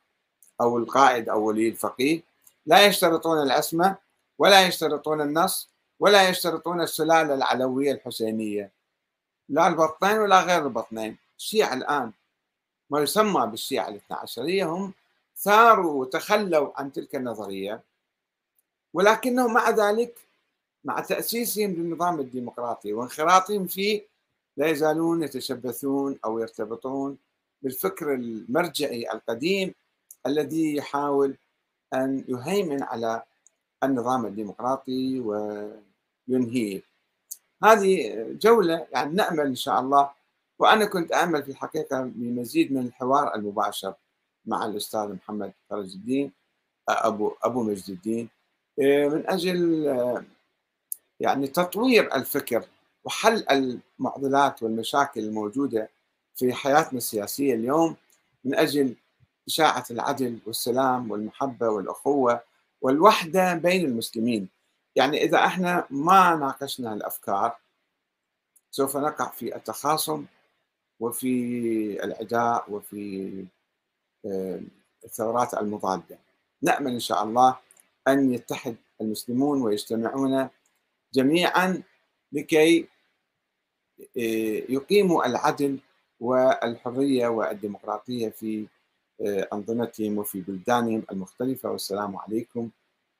أو 0.60 0.78
القائد 0.78 1.28
أو 1.28 1.44
ولي 1.44 1.68
الفقيه. 1.68 2.22
لا 2.66 2.86
يشترطون 2.86 3.42
العصمة 3.42 3.96
ولا 4.38 4.66
يشترطون 4.66 5.20
النص 5.20 5.68
ولا 6.00 6.28
يشترطون 6.28 6.80
السلالة 6.80 7.34
العلوية 7.34 7.92
الحسينية. 7.92 8.70
لا 9.48 9.68
البطنين 9.68 10.18
ولا 10.18 10.40
غير 10.40 10.66
البطنين. 10.66 11.16
الشيعة 11.38 11.74
الآن 11.74 12.12
ما 12.90 13.00
يسمى 13.00 13.46
بالشيعة 13.46 13.88
الاثنى 13.88 14.16
عشرية 14.16 14.64
هم 14.64 14.92
ثاروا 15.36 16.00
وتخلوا 16.00 16.72
عن 16.76 16.92
تلك 16.92 17.14
النظرية. 17.14 17.80
ولكنهم 18.94 19.54
مع 19.54 19.70
ذلك 19.70 20.18
مع 20.84 21.00
تأسيسهم 21.00 21.70
للنظام 21.70 22.20
الديمقراطي 22.20 22.92
وانخراطهم 22.92 23.66
فيه 23.66 24.13
لا 24.56 24.66
يزالون 24.66 25.22
يتشبثون 25.22 26.18
أو 26.24 26.38
يرتبطون 26.38 27.18
بالفكر 27.62 28.14
المرجعي 28.14 29.12
القديم 29.12 29.74
الذي 30.26 30.76
يحاول 30.76 31.36
أن 31.94 32.24
يهيمن 32.28 32.82
على 32.82 33.22
النظام 33.84 34.26
الديمقراطي 34.26 35.20
وينهيه. 35.20 36.82
هذه 37.64 38.26
جولة 38.42 38.86
يعني 38.92 39.14
نأمل 39.14 39.46
إن 39.46 39.54
شاء 39.54 39.80
الله 39.80 40.10
وأنا 40.58 40.84
كنت 40.84 41.12
أعمل 41.12 41.42
في 41.42 41.50
الحقيقة 41.50 42.02
بمزيد 42.02 42.72
من 42.72 42.86
الحوار 42.86 43.34
المباشر 43.34 43.94
مع 44.46 44.66
الأستاذ 44.66 45.12
محمد 45.12 45.52
فرج 45.70 45.92
الدين 45.92 46.32
أبو 46.88 47.32
أبو 47.42 47.62
مجد 47.62 47.90
الدين. 47.90 48.28
من 48.78 49.30
أجل 49.30 49.84
يعني 51.20 51.46
تطوير 51.46 52.14
الفكر 52.14 52.64
وحل 53.04 53.44
المعضلات 53.50 54.62
والمشاكل 54.62 55.20
الموجودة 55.20 55.90
في 56.34 56.52
حياتنا 56.52 56.98
السياسية 56.98 57.54
اليوم 57.54 57.96
من 58.44 58.54
أجل 58.54 58.94
إشاعة 59.48 59.84
العدل 59.90 60.38
والسلام 60.46 61.10
والمحبة 61.10 61.68
والأخوة 61.68 62.40
والوحدة 62.80 63.54
بين 63.54 63.84
المسلمين. 63.84 64.48
يعني 64.96 65.24
إذا 65.24 65.38
إحنا 65.38 65.86
ما 65.90 66.36
ناقشنا 66.36 66.94
الأفكار 66.94 67.56
سوف 68.70 68.96
نقع 68.96 69.30
في 69.30 69.56
التخاصم 69.56 70.24
وفي 71.00 72.04
العداء 72.04 72.70
وفي 72.70 73.44
الثورات 75.04 75.54
المضادة. 75.54 76.18
نأمل 76.62 76.92
إن 76.92 77.00
شاء 77.00 77.24
الله 77.24 77.56
أن 78.08 78.34
يتحد 78.34 78.76
المسلمون 79.00 79.62
ويجتمعون 79.62 80.48
جميعا 81.14 81.82
لكي 82.32 82.88
آه، 84.00 84.62
يقيموا 84.68 85.26
العدل 85.26 85.78
والحرية 86.20 87.28
والديمقراطية 87.28 88.28
في 88.28 88.66
آه، 89.20 89.48
أنظمتهم 89.52 90.18
وفي 90.18 90.40
بلدانهم 90.40 91.02
المختلفة. 91.12 91.70
والسلام 91.70 92.16
عليكم 92.16 92.70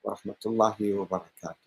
ورحمة 0.03 0.35
الله 0.45 0.93
وبركاته. 0.93 1.64